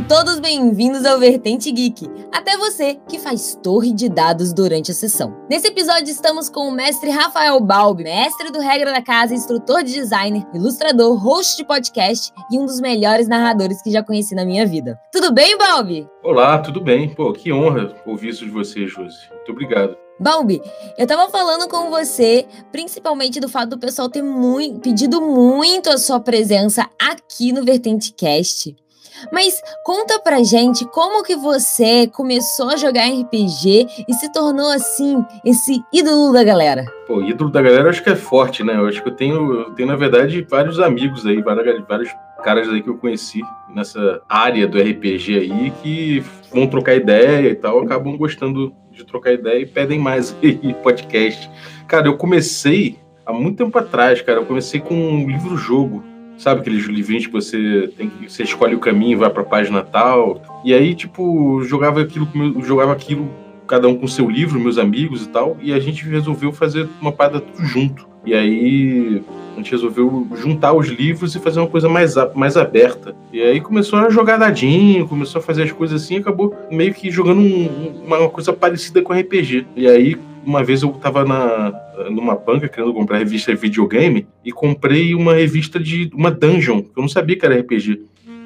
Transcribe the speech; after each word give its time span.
Sejam 0.00 0.08
todos 0.08 0.40
bem-vindos 0.40 1.04
ao 1.04 1.18
Vertente 1.18 1.70
Geek, 1.70 2.08
até 2.32 2.56
você 2.56 2.98
que 3.08 3.18
faz 3.18 3.58
torre 3.62 3.92
de 3.92 4.08
dados 4.08 4.52
durante 4.52 4.90
a 4.90 4.94
sessão. 4.94 5.36
Nesse 5.48 5.66
episódio 5.66 6.10
estamos 6.10 6.48
com 6.48 6.68
o 6.68 6.72
mestre 6.72 7.10
Rafael 7.10 7.60
Balbi, 7.60 8.04
mestre 8.04 8.50
do 8.50 8.60
Regra 8.60 8.92
da 8.92 9.02
Casa, 9.02 9.34
instrutor 9.34 9.82
de 9.82 9.92
designer, 9.92 10.46
ilustrador, 10.54 11.16
host 11.16 11.56
de 11.56 11.64
podcast 11.64 12.32
e 12.50 12.58
um 12.58 12.64
dos 12.64 12.80
melhores 12.80 13.28
narradores 13.28 13.82
que 13.82 13.90
já 13.90 14.02
conheci 14.02 14.34
na 14.34 14.44
minha 14.44 14.64
vida. 14.64 14.98
Tudo 15.12 15.32
bem, 15.32 15.58
Balbi? 15.58 16.08
Olá, 16.22 16.58
tudo 16.58 16.80
bem. 16.80 17.12
Pô, 17.14 17.32
que 17.32 17.52
honra 17.52 17.94
ouvir 18.06 18.30
isso 18.30 18.44
de 18.44 18.50
você, 18.50 18.86
Josi. 18.86 19.18
Muito 19.30 19.52
obrigado. 19.52 19.96
Balbi, 20.18 20.62
eu 20.96 21.06
tava 21.06 21.30
falando 21.30 21.68
com 21.68 21.90
você, 21.90 22.46
principalmente 22.72 23.40
do 23.40 23.48
fato 23.48 23.70
do 23.70 23.78
pessoal 23.78 24.08
ter 24.08 24.22
muito, 24.22 24.80
pedido 24.80 25.20
muito 25.20 25.90
a 25.90 25.98
sua 25.98 26.20
presença 26.20 26.88
aqui 26.98 27.52
no 27.52 27.64
Vertente 27.64 28.12
Cast. 28.12 28.74
Mas 29.32 29.60
conta 29.84 30.18
pra 30.18 30.42
gente 30.42 30.84
como 30.86 31.22
que 31.22 31.36
você 31.36 32.06
começou 32.06 32.70
a 32.70 32.76
jogar 32.76 33.08
RPG 33.08 34.04
e 34.08 34.14
se 34.14 34.32
tornou 34.32 34.70
assim 34.70 35.24
esse 35.44 35.82
ídolo 35.92 36.32
da 36.32 36.44
galera. 36.44 36.84
Pô, 37.06 37.22
ídolo 37.22 37.50
da 37.50 37.62
galera 37.62 37.90
acho 37.90 38.02
que 38.02 38.10
é 38.10 38.16
forte, 38.16 38.62
né? 38.62 38.76
Eu 38.76 38.86
acho 38.86 39.02
que 39.02 39.08
eu 39.08 39.14
tenho, 39.14 39.52
eu 39.52 39.70
tenho 39.72 39.88
na 39.88 39.96
verdade 39.96 40.46
vários 40.48 40.78
amigos 40.78 41.26
aí, 41.26 41.40
vários, 41.42 41.84
vários 41.86 42.10
caras 42.42 42.68
aí 42.68 42.82
que 42.82 42.88
eu 42.88 42.96
conheci 42.96 43.42
nessa 43.68 44.20
área 44.28 44.66
do 44.66 44.78
RPG 44.78 45.38
aí 45.38 45.72
que 45.82 46.24
vão 46.52 46.66
trocar 46.66 46.94
ideia 46.94 47.48
e 47.50 47.54
tal, 47.54 47.80
acabam 47.80 48.16
gostando 48.16 48.74
de 48.90 49.04
trocar 49.04 49.32
ideia 49.32 49.60
e 49.60 49.66
pedem 49.66 49.98
mais 49.98 50.36
aí 50.42 50.74
podcast. 50.82 51.50
Cara, 51.86 52.08
eu 52.08 52.16
comecei 52.16 52.98
há 53.24 53.32
muito 53.32 53.64
tempo 53.64 53.76
atrás, 53.78 54.20
cara. 54.20 54.40
Eu 54.40 54.46
comecei 54.46 54.80
com 54.80 54.94
um 54.94 55.26
livro-jogo 55.26 56.02
Sabe 56.40 56.62
aqueles 56.62 56.86
livrinhos 56.86 57.26
que 57.26 57.32
você 57.32 57.92
tem 57.98 58.08
que 58.08 58.32
você 58.32 58.44
escolhe 58.44 58.74
o 58.74 58.78
caminho, 58.78 59.18
vai 59.18 59.28
para 59.28 59.44
página 59.44 59.82
tal. 59.82 60.40
E 60.64 60.72
aí, 60.72 60.94
tipo, 60.94 61.62
jogava 61.64 62.00
aquilo, 62.00 62.26
jogava 62.62 62.92
aquilo 62.92 63.28
cada 63.66 63.86
um 63.86 63.94
com 63.94 64.08
seu 64.08 64.28
livro, 64.28 64.58
meus 64.58 64.78
amigos 64.78 65.26
e 65.26 65.28
tal, 65.28 65.58
e 65.60 65.70
a 65.70 65.78
gente 65.78 66.04
resolveu 66.08 66.50
fazer 66.50 66.88
uma 66.98 67.12
parada 67.12 67.40
tudo 67.40 67.64
junto. 67.66 68.08
E 68.24 68.32
aí 68.32 69.22
a 69.52 69.56
gente 69.56 69.70
resolveu 69.70 70.26
juntar 70.34 70.72
os 70.72 70.88
livros 70.88 71.34
e 71.34 71.38
fazer 71.38 71.60
uma 71.60 71.68
coisa 71.68 71.90
mais, 71.90 72.14
mais 72.34 72.56
aberta. 72.56 73.14
E 73.30 73.42
aí 73.42 73.60
começou 73.60 73.98
a 73.98 74.08
jogar 74.08 74.38
dadinho, 74.38 75.06
começou 75.06 75.40
a 75.40 75.42
fazer 75.42 75.64
as 75.64 75.72
coisas 75.72 76.02
assim, 76.02 76.16
acabou 76.16 76.54
meio 76.70 76.94
que 76.94 77.10
jogando 77.10 77.40
um, 77.42 78.02
uma 78.06 78.30
coisa 78.30 78.50
parecida 78.50 79.02
com 79.02 79.12
RPG. 79.12 79.66
E 79.76 79.86
aí 79.86 80.18
uma 80.44 80.64
vez 80.64 80.82
eu 80.82 80.90
tava 80.92 81.24
na, 81.24 81.72
numa 82.08 82.36
banca 82.36 82.68
querendo 82.68 82.94
comprar 82.94 83.18
revista 83.18 83.52
de 83.54 83.60
videogame 83.60 84.26
e 84.44 84.52
comprei 84.52 85.14
uma 85.14 85.34
revista 85.34 85.78
de 85.78 86.10
uma 86.14 86.30
dungeon, 86.30 86.82
que 86.82 86.96
eu 86.96 87.02
não 87.02 87.08
sabia 87.08 87.36
que 87.36 87.44
era 87.44 87.58
RPG. 87.58 88.00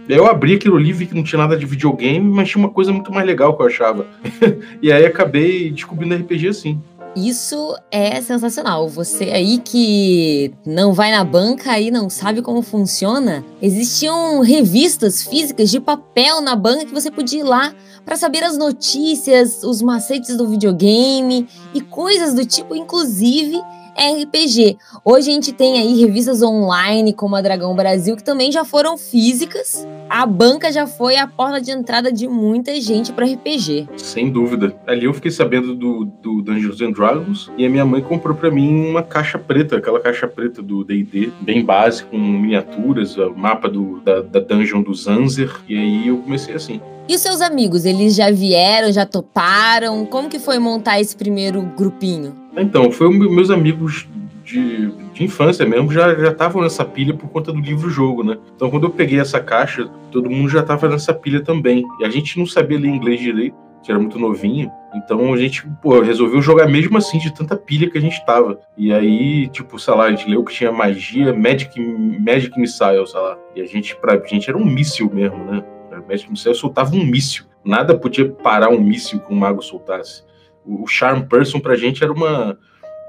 Eu 0.08 0.26
abri 0.26 0.54
aquilo 0.54 0.76
ali, 0.76 0.92
vi 0.92 1.06
que 1.06 1.14
não 1.14 1.22
tinha 1.22 1.38
nada 1.38 1.56
de 1.56 1.64
videogame, 1.64 2.30
mas 2.30 2.50
tinha 2.50 2.62
uma 2.62 2.70
coisa 2.70 2.92
muito 2.92 3.10
mais 3.10 3.26
legal 3.26 3.56
que 3.56 3.62
eu 3.62 3.66
achava. 3.66 4.06
e 4.82 4.92
aí 4.92 5.06
acabei 5.06 5.70
descobrindo 5.70 6.14
RPG 6.14 6.48
assim. 6.48 6.78
Isso 7.16 7.76
é 7.92 8.20
sensacional. 8.20 8.88
Você 8.88 9.24
aí 9.24 9.58
que 9.58 10.52
não 10.66 10.92
vai 10.92 11.12
na 11.12 11.22
banca 11.22 11.78
e 11.78 11.90
não 11.90 12.10
sabe 12.10 12.42
como 12.42 12.60
funciona, 12.60 13.44
existiam 13.62 14.40
revistas 14.40 15.22
físicas 15.22 15.70
de 15.70 15.78
papel 15.78 16.40
na 16.40 16.56
banca 16.56 16.84
que 16.84 16.94
você 16.94 17.10
podia 17.10 17.40
ir 17.40 17.44
lá 17.44 17.72
para 18.04 18.16
saber 18.16 18.42
as 18.42 18.58
notícias, 18.58 19.62
os 19.62 19.80
macetes 19.80 20.36
do 20.36 20.48
videogame 20.48 21.46
e 21.72 21.80
coisas 21.80 22.34
do 22.34 22.44
tipo, 22.44 22.74
inclusive 22.74 23.62
RPG. 23.96 24.76
Hoje 25.04 25.30
a 25.30 25.34
gente 25.34 25.52
tem 25.52 25.78
aí 25.78 26.00
revistas 26.00 26.42
online 26.42 27.12
como 27.12 27.36
a 27.36 27.40
Dragão 27.40 27.74
Brasil, 27.76 28.16
que 28.16 28.24
também 28.24 28.50
já 28.50 28.64
foram 28.64 28.98
físicas. 28.98 29.86
A 30.16 30.26
banca 30.26 30.70
já 30.70 30.86
foi 30.86 31.16
a 31.16 31.26
porta 31.26 31.60
de 31.60 31.72
entrada 31.72 32.12
de 32.12 32.28
muita 32.28 32.80
gente 32.80 33.12
para 33.12 33.26
RPG. 33.26 33.88
Sem 33.96 34.30
dúvida. 34.30 34.72
Ali 34.86 35.06
eu 35.06 35.12
fiquei 35.12 35.32
sabendo 35.32 35.74
do, 35.74 36.04
do 36.04 36.40
Dungeons 36.40 36.80
and 36.80 36.92
Dragons 36.92 37.50
e 37.58 37.66
a 37.66 37.68
minha 37.68 37.84
mãe 37.84 38.00
comprou 38.00 38.32
para 38.32 38.48
mim 38.48 38.90
uma 38.90 39.02
caixa 39.02 39.40
preta, 39.40 39.76
aquela 39.76 39.98
caixa 39.98 40.28
preta 40.28 40.62
do 40.62 40.84
D&D, 40.84 41.32
bem 41.40 41.64
básica, 41.64 42.08
com 42.08 42.16
miniaturas, 42.16 43.16
o 43.16 43.34
mapa 43.34 43.68
do, 43.68 44.00
da, 44.04 44.20
da 44.20 44.38
dungeon 44.38 44.82
do 44.82 44.94
Zanzer. 44.94 45.50
E 45.68 45.76
aí 45.76 46.06
eu 46.06 46.18
comecei 46.18 46.54
assim. 46.54 46.80
E 47.08 47.16
os 47.16 47.20
seus 47.20 47.40
amigos, 47.40 47.84
eles 47.84 48.14
já 48.14 48.30
vieram, 48.30 48.92
já 48.92 49.04
toparam? 49.04 50.06
Como 50.06 50.28
que 50.28 50.38
foi 50.38 50.60
montar 50.60 51.00
esse 51.00 51.16
primeiro 51.16 51.60
grupinho? 51.76 52.36
Então, 52.56 52.88
foi 52.92 53.10
meus 53.10 53.50
amigos 53.50 54.06
de, 54.44 54.90
de 55.12 55.24
infância 55.24 55.64
mesmo 55.66 55.92
já 55.92 56.12
estavam 56.28 56.62
nessa 56.62 56.84
pilha 56.84 57.14
por 57.14 57.28
conta 57.28 57.52
do 57.52 57.60
livro-jogo, 57.60 58.22
né? 58.22 58.36
Então, 58.54 58.70
quando 58.70 58.84
eu 58.84 58.90
peguei 58.90 59.18
essa 59.18 59.40
caixa, 59.40 59.88
todo 60.10 60.30
mundo 60.30 60.48
já 60.48 60.60
estava 60.60 60.88
nessa 60.88 61.14
pilha 61.14 61.40
também. 61.40 61.84
E 62.00 62.04
a 62.04 62.10
gente 62.10 62.38
não 62.38 62.46
sabia 62.46 62.78
ler 62.78 62.88
inglês 62.88 63.20
direito, 63.20 63.56
que 63.82 63.90
era 63.90 63.98
muito 63.98 64.18
novinho. 64.18 64.70
Então 64.94 65.32
a 65.32 65.36
gente, 65.36 65.66
pô, 65.82 66.00
resolveu 66.00 66.40
jogar 66.40 66.68
mesmo 66.68 66.96
assim, 66.96 67.18
de 67.18 67.34
tanta 67.34 67.56
pilha 67.56 67.90
que 67.90 67.98
a 67.98 68.00
gente 68.00 68.24
tava. 68.24 68.60
E 68.76 68.92
aí, 68.92 69.48
tipo, 69.48 69.78
sei 69.78 69.94
lá, 69.94 70.04
a 70.04 70.10
gente 70.10 70.28
leu 70.28 70.44
que 70.44 70.54
tinha 70.54 70.70
magia, 70.70 71.32
Magic, 71.32 71.80
Magic 71.80 72.58
Missile, 72.58 73.06
sei 73.06 73.20
lá. 73.20 73.36
E 73.56 73.60
a 73.60 73.66
gente, 73.66 73.96
pra 73.96 74.16
gente, 74.24 74.48
era 74.48 74.56
um 74.56 74.64
míssil 74.64 75.10
mesmo, 75.12 75.44
né? 75.44 75.64
Magic 76.08 76.30
Missile 76.30 76.54
soltava 76.54 76.94
um 76.94 77.04
míssil. 77.04 77.44
Nada 77.64 77.96
podia 77.96 78.28
parar 78.30 78.68
um 78.68 78.80
míssil 78.80 79.20
que 79.20 79.32
um 79.32 79.36
mago 79.36 79.62
soltasse 79.62 80.22
o 80.66 80.86
Charm 80.86 81.22
Person 81.22 81.60
pra 81.60 81.76
gente 81.76 82.02
era 82.02 82.12
uma. 82.12 82.58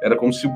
Era 0.02 0.16
como 0.16 0.32
se, 0.32 0.48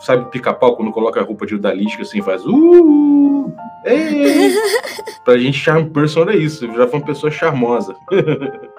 sabe, 0.00 0.30
pica-pau 0.30 0.76
quando 0.76 0.92
coloca 0.92 1.20
a 1.20 1.24
roupa 1.24 1.46
de 1.46 1.54
odalisca 1.54 2.02
assim, 2.02 2.22
faz. 2.22 2.42
Uh! 2.44 3.52
Ei! 3.84 4.54
pra 5.24 5.36
gente, 5.38 5.58
Charm 5.58 5.88
Person 5.90 6.22
era 6.22 6.36
isso, 6.36 6.66
já 6.66 6.88
foi 6.88 7.00
uma 7.00 7.06
pessoa 7.06 7.30
charmosa. 7.30 7.94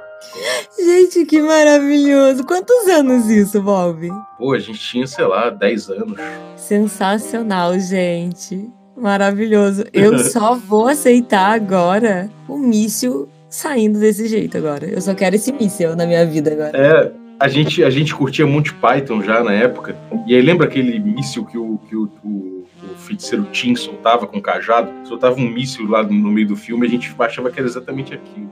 Gente, 0.78 1.26
que 1.26 1.42
maravilhoso! 1.42 2.44
Quantos 2.46 2.88
anos 2.88 3.30
isso, 3.30 3.62
Bob? 3.62 4.10
Pô, 4.38 4.54
a 4.54 4.60
gente 4.60 4.80
tinha, 4.80 5.08
sei 5.08 5.26
lá, 5.26 5.50
10 5.50 5.90
anos. 5.90 6.18
Sensacional, 6.56 7.78
gente. 7.80 8.70
Maravilhoso. 8.96 9.86
Eu 9.94 10.20
só 10.24 10.56
vou 10.56 10.88
aceitar 10.88 11.54
agora 11.54 12.30
o 12.48 12.58
míssil 12.58 13.30
saindo 13.50 14.00
desse 14.00 14.28
jeito 14.28 14.58
agora. 14.58 14.86
Eu 14.86 15.02
só 15.02 15.14
quero 15.14 15.36
esse 15.36 15.52
míssil 15.52 15.96
na 15.96 16.06
minha 16.06 16.26
vida 16.26 16.52
agora. 16.52 16.78
É, 16.78 17.12
a 17.40 17.48
gente, 17.48 17.84
a 17.84 17.90
gente 17.90 18.14
curtia 18.14 18.48
Monty 18.48 18.74
Python 18.74 19.22
já 19.22 19.44
na 19.44 19.54
época. 19.54 19.96
E 20.26 20.36
aí 20.36 20.42
lembra 20.42 20.68
aquele 20.68 21.00
míssil 21.00 21.46
que 21.46 21.58
o, 21.58 21.78
que 21.90 21.96
o, 21.96 22.10
o, 22.24 22.66
o 22.84 22.98
feiticeiro 22.98 23.46
Tim 23.52 23.76
soltava 23.76 24.26
com 24.26 24.38
o 24.38 24.42
cajado? 24.42 24.92
Soltava 25.08 25.36
um 25.36 25.50
míssil 25.50 25.88
lá 25.88 26.04
no 26.04 26.32
meio 26.32 26.48
do 26.48 26.56
filme 26.56 26.86
e 26.86 26.90
a 26.90 26.92
gente 26.92 27.14
achava 27.20 27.52
que 27.52 27.60
era 27.60 27.68
exatamente 27.68 28.14
aquilo. 28.14 28.50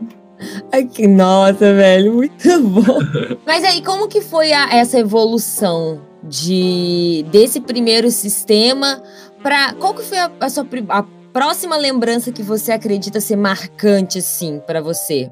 Ai, 0.72 0.85
que 0.85 1.07
nossa, 1.07 1.73
velho, 1.73 2.13
muito 2.13 2.59
bom. 2.61 2.99
Mas 3.45 3.63
aí, 3.63 3.81
como 3.81 4.07
que 4.07 4.22
foi 4.22 4.51
a, 4.51 4.73
essa 4.73 4.99
evolução 4.99 6.01
de 6.23 7.25
desse 7.31 7.59
primeiro 7.61 8.09
sistema 8.09 9.01
para 9.41 9.73
qual 9.73 9.93
que 9.93 10.03
foi 10.03 10.17
a, 10.17 10.31
a 10.39 10.49
sua 10.49 10.66
a 10.89 11.03
próxima 11.33 11.75
lembrança 11.75 12.31
que 12.31 12.43
você 12.43 12.72
acredita 12.72 13.19
ser 13.19 13.35
marcante 13.35 14.19
assim 14.19 14.61
para 14.66 14.81
você? 14.81 15.29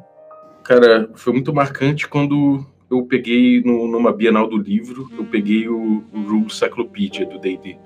Cara, 0.64 1.10
foi 1.16 1.34
muito 1.34 1.54
marcante 1.54 2.08
quando 2.08 2.66
eu 2.92 3.04
peguei 3.06 3.62
no, 3.64 3.88
numa 3.88 4.12
Bienal 4.12 4.48
do 4.48 4.58
Livro, 4.58 5.10
eu 5.18 5.24
peguei 5.24 5.68
o, 5.68 6.04
o 6.14 6.50
Cyclopedia 6.50 7.26
do 7.26 7.40
D&D, 7.40 7.78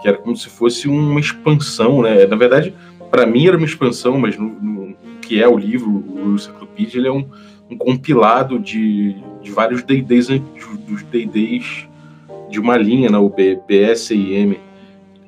que 0.00 0.08
era 0.08 0.16
como 0.16 0.34
se 0.36 0.48
fosse 0.48 0.88
uma 0.88 1.20
expansão, 1.20 2.02
né? 2.02 2.26
Na 2.26 2.36
verdade, 2.36 2.74
para 3.10 3.26
mim 3.26 3.46
era 3.46 3.56
uma 3.56 3.66
expansão, 3.66 4.18
mas 4.18 4.38
no, 4.38 4.48
no, 4.48 4.96
que 5.20 5.42
é 5.42 5.46
o 5.46 5.56
livro, 5.56 5.90
o 5.90 6.38
Cyclopedia, 6.38 6.98
ele 6.98 7.08
é 7.08 7.12
um, 7.12 7.28
um 7.70 7.76
compilado 7.76 8.58
de, 8.58 9.16
de 9.42 9.50
vários 9.50 9.82
D&Ds, 9.82 10.28
dos 10.88 11.02
D&Ds 11.04 11.88
de 12.50 12.58
uma 12.58 12.76
linha, 12.76 13.10
né? 13.10 13.18
o 13.18 13.28
BSIM. 13.30 14.56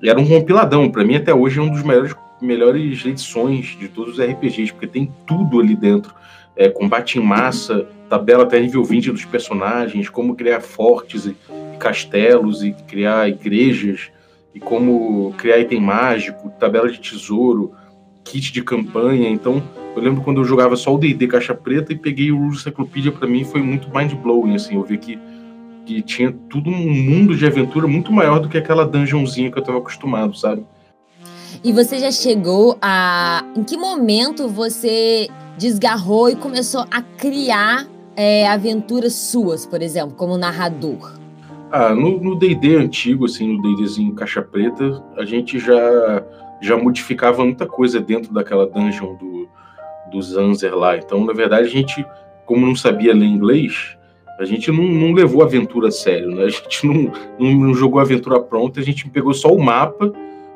Era 0.03 0.19
um 0.19 0.27
compiladão, 0.27 0.91
para 0.91 1.05
mim 1.05 1.17
até 1.17 1.35
hoje 1.35 1.59
é 1.59 1.63
um 1.63 1.71
dos 1.71 1.83
melhores 1.83 2.15
melhores 2.41 3.05
edições 3.05 3.77
de 3.79 3.89
todos 3.89 4.19
os 4.19 4.25
RPGs, 4.25 4.73
porque 4.73 4.87
tem 4.87 5.11
tudo 5.27 5.59
ali 5.61 5.75
dentro. 5.75 6.15
É, 6.57 6.71
combate 6.71 7.19
em 7.19 7.23
massa, 7.23 7.87
tabela 8.09 8.45
até 8.45 8.59
nível 8.59 8.83
20 8.83 9.13
dos 9.13 9.25
personagens, 9.25 10.09
como 10.09 10.35
criar 10.35 10.61
fortes 10.61 11.27
e, 11.27 11.37
e 11.75 11.77
castelos 11.77 12.65
e 12.65 12.73
criar 12.73 13.29
igrejas, 13.29 14.11
e 14.55 14.61
como 14.61 15.35
criar 15.37 15.59
item 15.59 15.81
mágico, 15.81 16.51
tabela 16.59 16.91
de 16.91 16.99
tesouro, 16.99 17.75
kit 18.25 18.53
de 18.53 18.63
campanha. 18.63 19.29
Então, 19.29 19.63
eu 19.95 20.03
lembro 20.03 20.23
quando 20.23 20.41
eu 20.41 20.45
jogava 20.45 20.77
só 20.77 20.95
o 20.95 20.99
D&D 20.99 21.27
caixa 21.27 21.55
preta 21.55 21.93
e 21.93 21.97
peguei 21.97 22.33
o 22.33 22.39
Rules 22.39 22.63
Cyclopedia, 22.63 23.13
para 23.13 23.29
mim 23.29 23.45
foi 23.45 23.63
muito 23.63 23.89
mind-blowing, 23.95 24.55
assim, 24.55 24.77
eu 24.77 24.83
vi 24.83 24.99
que, 24.99 25.19
que 25.85 26.03
tinha 26.03 26.35
tudo 26.49 26.71
um 26.71 26.95
mundo 26.95 27.37
de 27.37 27.47
aventura 27.47 27.87
muito 27.87 28.13
maior 28.13 28.41
do 28.41 28.49
que 28.49 28.59
aquela 28.59 28.87
dungeonzinha 28.87 29.51
que 29.51 29.59
eu 29.59 29.61
estava 29.61 29.79
acostumado, 29.79 30.37
sabe? 30.37 30.65
E 31.63 31.73
você 31.73 31.99
já 31.99 32.11
chegou 32.11 32.79
a... 32.81 33.45
Em 33.57 33.63
que 33.63 33.77
momento 33.77 34.49
você 34.49 35.29
desgarrou 35.57 36.29
e 36.29 36.37
começou 36.37 36.85
a 36.91 37.03
criar 37.03 37.87
é, 38.15 38.49
aventuras 38.49 39.15
suas, 39.15 39.67
por 39.67 39.83
exemplo, 39.83 40.15
como 40.17 40.37
narrador? 40.37 41.19
Ah, 41.71 41.95
no 41.95 42.39
D&D 42.39 42.77
antigo, 42.77 43.27
assim, 43.27 43.57
no 43.57 43.63
D&Dzinho 43.63 44.15
caixa 44.15 44.41
preta, 44.41 45.03
a 45.17 45.25
gente 45.25 45.59
já 45.59 46.23
já 46.61 46.77
modificava 46.77 47.45
muita 47.45 47.67
coisa 47.67 48.01
dentro 48.01 48.33
daquela 48.33 48.67
dungeon 48.67 49.15
do, 49.17 49.49
do 50.11 50.23
Zanzer 50.23 50.75
lá. 50.75 50.97
Então, 50.97 51.25
na 51.25 51.33
verdade, 51.33 51.67
a 51.67 51.71
gente, 51.71 52.05
como 52.45 52.67
não 52.67 52.75
sabia 52.75 53.15
ler 53.15 53.27
inglês, 53.27 53.97
a 54.39 54.45
gente 54.45 54.71
não, 54.71 54.85
não 54.85 55.13
levou 55.13 55.43
a 55.43 55.47
aventura 55.47 55.89
a 55.89 55.91
sério, 55.91 56.35
né? 56.35 56.45
A 56.45 56.49
gente 56.49 56.87
não, 56.87 57.13
não, 57.39 57.55
não 57.55 57.75
jogou 57.75 58.01
a 58.01 58.03
aventura 58.03 58.41
pronta, 58.41 58.81
a 58.81 58.83
gente 58.83 59.09
pegou 59.09 59.33
só 59.33 59.49
o 59.49 59.63
mapa, 59.63 60.13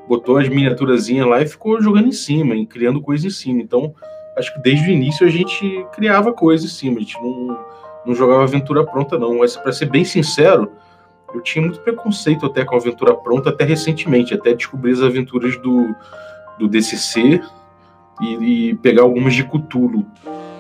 botou 0.08 0.36
as 0.36 0.48
miniaturazinhas 0.48 1.26
lá 1.26 1.40
e 1.42 1.46
ficou 1.46 1.80
jogando 1.80 2.08
em 2.08 2.12
cima, 2.12 2.54
criando 2.66 3.00
coisas 3.00 3.26
em 3.26 3.36
cima. 3.36 3.62
Então, 3.62 3.94
acho 4.40 4.52
que 4.54 4.60
desde 4.60 4.88
o 4.88 4.92
início 4.92 5.26
a 5.26 5.30
gente 5.30 5.86
criava 5.92 6.32
coisas 6.32 6.70
em 6.70 6.74
cima, 6.74 6.96
a 6.96 7.00
gente 7.00 7.14
não, 7.22 7.58
não 8.06 8.14
jogava 8.14 8.42
aventura 8.42 8.84
pronta, 8.84 9.18
não. 9.18 9.38
Mas, 9.38 9.56
para 9.56 9.72
ser 9.72 9.86
bem 9.86 10.04
sincero, 10.04 10.72
eu 11.32 11.40
tinha 11.40 11.62
muito 11.62 11.80
preconceito 11.80 12.44
até 12.46 12.64
com 12.64 12.74
a 12.74 12.78
aventura 12.78 13.14
pronta, 13.14 13.50
até 13.50 13.64
recentemente, 13.64 14.34
até 14.34 14.52
descobrir 14.52 14.92
as 14.92 15.02
aventuras 15.02 15.56
do, 15.58 15.94
do 16.58 16.66
DCC 16.66 17.40
e, 18.20 18.70
e 18.70 18.74
pegar 18.76 19.02
algumas 19.02 19.34
de 19.34 19.44
Cthulhu. 19.44 20.04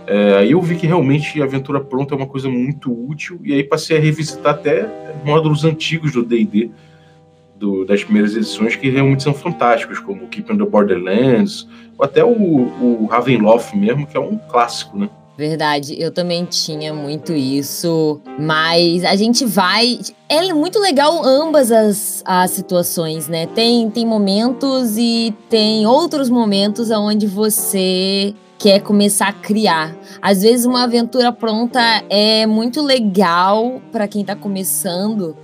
É, 0.06 0.38
aí 0.38 0.52
eu 0.52 0.60
vi 0.60 0.76
que 0.76 0.86
realmente 0.86 1.40
a 1.40 1.44
aventura 1.44 1.80
pronta 1.80 2.14
é 2.14 2.16
uma 2.16 2.26
coisa 2.26 2.48
muito 2.48 2.92
útil, 2.92 3.40
e 3.44 3.52
aí 3.52 3.62
passei 3.62 3.96
a 3.96 4.00
revisitar 4.00 4.54
até 4.54 4.88
módulos 5.24 5.64
antigos 5.64 6.12
do 6.12 6.24
DD, 6.24 6.70
das 7.86 8.02
primeiras 8.02 8.34
edições, 8.34 8.76
que 8.76 8.88
realmente 8.88 9.22
são 9.22 9.34
fantásticos, 9.34 9.98
como 9.98 10.28
Keeping 10.28 10.56
the 10.56 10.64
Borderlands, 10.64 11.66
ou 11.98 12.04
até 12.04 12.24
o, 12.24 12.30
o 12.30 13.06
Ravenloft 13.10 13.76
mesmo, 13.76 14.06
que 14.06 14.16
é 14.16 14.20
um 14.20 14.36
clássico, 14.36 14.98
né? 14.98 15.08
Verdade, 15.40 15.96
eu 15.98 16.10
também 16.10 16.44
tinha 16.44 16.92
muito 16.92 17.32
isso, 17.32 18.20
mas 18.38 19.02
a 19.04 19.16
gente 19.16 19.46
vai. 19.46 19.98
É 20.28 20.52
muito 20.52 20.78
legal 20.78 21.24
ambas 21.24 21.72
as, 21.72 22.22
as 22.26 22.50
situações, 22.50 23.26
né? 23.26 23.46
Tem, 23.46 23.88
tem 23.88 24.04
momentos 24.04 24.98
e 24.98 25.34
tem 25.48 25.86
outros 25.86 26.28
momentos 26.28 26.90
onde 26.90 27.26
você 27.26 28.34
quer 28.58 28.82
começar 28.82 29.28
a 29.28 29.32
criar. 29.32 29.96
Às 30.20 30.42
vezes 30.42 30.66
uma 30.66 30.84
aventura 30.84 31.32
pronta 31.32 31.80
é 32.10 32.46
muito 32.46 32.82
legal 32.82 33.80
para 33.90 34.06
quem 34.06 34.22
tá 34.22 34.36
começando, 34.36 35.34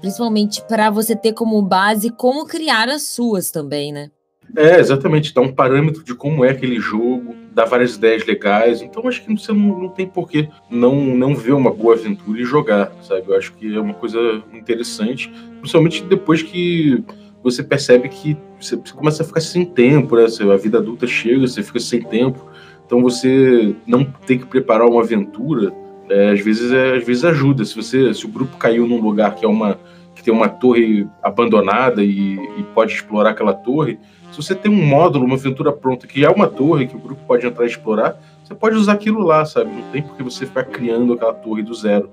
principalmente 0.00 0.62
para 0.62 0.90
você 0.90 1.16
ter 1.16 1.32
como 1.32 1.60
base 1.62 2.10
como 2.10 2.46
criar 2.46 2.88
as 2.88 3.02
suas 3.02 3.50
também, 3.50 3.92
né? 3.92 4.10
É, 4.54 4.78
exatamente, 4.78 5.34
dá 5.34 5.40
um 5.40 5.52
parâmetro 5.52 6.04
de 6.04 6.14
como 6.14 6.44
é 6.44 6.50
aquele 6.50 6.78
jogo, 6.78 7.34
dá 7.52 7.64
várias 7.64 7.96
ideias 7.96 8.24
legais. 8.24 8.80
Então 8.80 9.06
acho 9.08 9.24
que 9.24 9.34
você 9.34 9.52
não, 9.52 9.80
não 9.80 9.88
tem 9.88 10.06
por 10.06 10.28
que 10.28 10.48
não, 10.70 10.94
não 10.94 11.34
ver 11.34 11.52
uma 11.52 11.70
boa 11.70 11.94
aventura 11.94 12.40
e 12.40 12.44
jogar, 12.44 12.92
sabe? 13.02 13.24
Eu 13.28 13.36
acho 13.36 13.52
que 13.54 13.74
é 13.74 13.80
uma 13.80 13.94
coisa 13.94 14.42
interessante, 14.52 15.32
principalmente 15.60 16.04
depois 16.04 16.42
que 16.42 17.02
você 17.42 17.62
percebe 17.62 18.08
que 18.08 18.36
você, 18.60 18.76
começa 18.94 19.22
a 19.22 19.26
ficar 19.26 19.40
sem 19.40 19.64
tempo, 19.64 20.16
né? 20.16 20.24
A 20.52 20.56
vida 20.56 20.78
adulta 20.78 21.06
chega, 21.06 21.46
você 21.46 21.62
fica 21.62 21.80
sem 21.80 22.02
tempo. 22.02 22.46
Então 22.84 23.02
você 23.02 23.74
não 23.86 24.04
tem 24.04 24.38
que 24.38 24.46
preparar 24.46 24.86
uma 24.86 25.02
aventura, 25.02 25.72
é, 26.08 26.30
às 26.30 26.40
vezes 26.40 26.72
é, 26.72 26.96
às 26.96 27.04
vezes 27.04 27.24
ajuda. 27.24 27.64
Se 27.64 27.74
você 27.74 28.12
se 28.14 28.24
o 28.24 28.28
grupo 28.28 28.56
caiu 28.56 28.86
num 28.86 29.00
lugar 29.00 29.34
que 29.34 29.44
é 29.44 29.48
uma 29.48 29.78
que 30.14 30.22
tem 30.22 30.32
uma 30.32 30.48
torre 30.48 31.06
abandonada 31.22 32.02
e, 32.02 32.36
e 32.58 32.62
pode 32.74 32.92
explorar 32.94 33.30
aquela 33.30 33.52
torre, 33.52 33.98
se 34.32 34.36
você 34.36 34.54
tem 34.54 34.70
um 34.70 34.86
módulo, 34.86 35.26
uma 35.26 35.36
aventura 35.36 35.70
pronta, 35.72 36.06
que 36.06 36.24
é 36.24 36.30
uma 36.30 36.46
torre 36.46 36.86
que 36.86 36.96
o 36.96 36.98
grupo 36.98 37.20
pode 37.26 37.46
entrar 37.46 37.64
e 37.64 37.68
explorar, 37.68 38.18
você 38.42 38.54
pode 38.54 38.76
usar 38.76 38.92
aquilo 38.92 39.20
lá, 39.20 39.44
sabe? 39.44 39.70
Não 39.74 39.82
tem 39.90 40.02
porque 40.02 40.22
você 40.22 40.46
ficar 40.46 40.64
criando 40.64 41.12
aquela 41.12 41.34
torre 41.34 41.62
do 41.62 41.74
zero. 41.74 42.08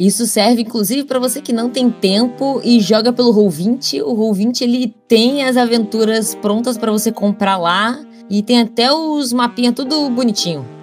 Isso 0.00 0.26
serve 0.26 0.62
inclusive 0.62 1.04
para 1.04 1.18
você 1.18 1.40
que 1.40 1.52
não 1.52 1.68
tem 1.68 1.90
tempo 1.90 2.60
e 2.64 2.80
joga 2.80 3.12
pelo 3.12 3.32
Roll20. 3.32 4.02
O 4.02 4.14
Roll20 4.16 4.62
ele 4.62 4.94
tem 5.06 5.44
as 5.44 5.56
aventuras 5.56 6.34
prontas 6.34 6.78
para 6.78 6.90
você 6.90 7.12
comprar 7.12 7.58
lá 7.58 8.00
e 8.28 8.42
tem 8.42 8.60
até 8.60 8.92
os 8.92 9.32
mapinhas 9.32 9.74
tudo 9.74 10.08
bonitinho. 10.10 10.75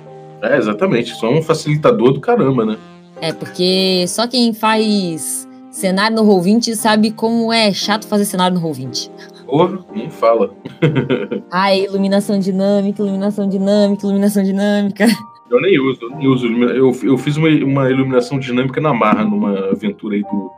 É, 0.43 0.57
exatamente. 0.57 1.15
Só 1.15 1.31
um 1.31 1.41
facilitador 1.41 2.11
do 2.11 2.19
caramba, 2.19 2.65
né? 2.65 2.77
É, 3.21 3.31
porque 3.31 4.05
só 4.09 4.27
quem 4.27 4.53
faz 4.53 5.47
cenário 5.71 6.17
no 6.17 6.23
Roll20 6.23 6.75
sabe 6.75 7.11
como 7.11 7.51
é 7.53 7.71
chato 7.71 8.05
fazer 8.05 8.25
cenário 8.25 8.59
no 8.59 8.67
Roll20. 8.67 9.09
Porra, 9.45 9.79
nem 9.95 10.09
fala. 10.09 10.53
Ai, 11.49 11.85
iluminação 11.85 12.37
dinâmica, 12.37 13.01
iluminação 13.01 13.47
dinâmica, 13.47 14.05
iluminação 14.05 14.43
dinâmica. 14.43 15.05
Eu 15.49 15.61
nem 15.61 15.79
uso, 15.79 15.99
eu 16.01 16.09
nem 16.09 16.27
uso. 16.27 16.47
Eu, 16.47 16.91
eu 17.03 17.17
fiz 17.17 17.37
uma, 17.37 17.47
uma 17.47 17.89
iluminação 17.89 18.37
dinâmica 18.37 18.81
na 18.81 18.93
marra 18.93 19.23
numa 19.23 19.69
aventura 19.69 20.15
aí 20.15 20.23
do, 20.23 20.51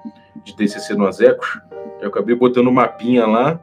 de 0.43 0.55
TCC 0.55 0.95
no 0.95 1.05
Azecos. 1.05 1.59
Eu 2.01 2.07
acabei 2.07 2.35
botando 2.35 2.67
um 2.67 2.73
mapinha 2.73 3.27
lá 3.27 3.59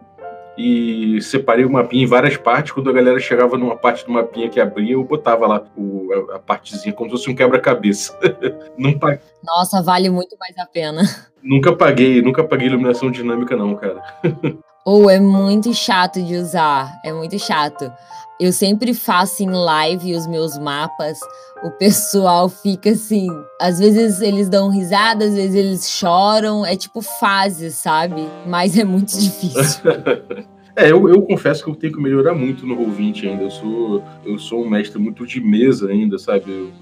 e 0.56 1.20
separei 1.22 1.64
o 1.64 1.70
mapinha 1.70 2.04
em 2.04 2.06
várias 2.06 2.36
partes. 2.36 2.72
Quando 2.72 2.90
a 2.90 2.92
galera 2.92 3.18
chegava 3.18 3.56
numa 3.56 3.76
parte 3.76 4.04
do 4.04 4.12
mapinha 4.12 4.48
que 4.48 4.60
abria, 4.60 4.92
eu 4.92 5.04
botava 5.04 5.46
lá 5.46 5.64
o, 5.76 6.08
a, 6.30 6.36
a 6.36 6.38
partezinha 6.38 6.94
como 6.94 7.10
se 7.10 7.16
fosse 7.16 7.30
um 7.30 7.34
quebra-cabeça. 7.34 8.18
Não 8.76 8.98
paguei. 8.98 9.20
Nossa, 9.42 9.82
vale 9.82 10.10
muito 10.10 10.36
mais 10.38 10.56
a 10.58 10.66
pena. 10.66 11.02
Nunca 11.42 11.74
paguei, 11.74 12.22
nunca 12.22 12.44
paguei 12.44 12.68
iluminação 12.68 13.10
dinâmica, 13.10 13.56
não, 13.56 13.74
cara. 13.74 14.00
Ou 14.84 15.08
é 15.08 15.20
muito 15.20 15.72
chato 15.72 16.20
de 16.20 16.36
usar, 16.36 17.00
é 17.04 17.12
muito 17.12 17.38
chato. 17.38 17.92
Eu 18.40 18.52
sempre 18.52 18.92
faço 18.92 19.42
em 19.42 19.50
live 19.50 20.16
os 20.16 20.26
meus 20.26 20.58
mapas, 20.58 21.20
o 21.62 21.70
pessoal 21.70 22.48
fica 22.48 22.90
assim, 22.90 23.28
às 23.60 23.78
vezes 23.78 24.20
eles 24.20 24.48
dão 24.48 24.68
risada, 24.68 25.24
às 25.24 25.34
vezes 25.34 25.54
eles 25.54 25.88
choram, 25.88 26.66
é 26.66 26.74
tipo 26.74 27.00
fase, 27.00 27.70
sabe? 27.70 28.26
Mas 28.44 28.76
é 28.76 28.84
muito 28.84 29.16
difícil. 29.18 29.82
É, 30.74 30.90
eu, 30.90 31.06
eu, 31.06 31.20
confesso 31.20 31.62
que 31.62 31.68
eu 31.68 31.74
tenho 31.74 31.92
que 31.92 32.00
melhorar 32.00 32.34
muito 32.34 32.66
no 32.66 32.74
Roll20 32.74 33.28
ainda. 33.28 33.42
Eu 33.42 33.50
sou, 33.50 34.02
eu 34.24 34.38
sou 34.38 34.64
um 34.64 34.70
mestre 34.70 34.98
muito 34.98 35.26
de 35.26 35.38
mesa 35.38 35.90
ainda, 35.90 36.18
sabe? 36.18 36.72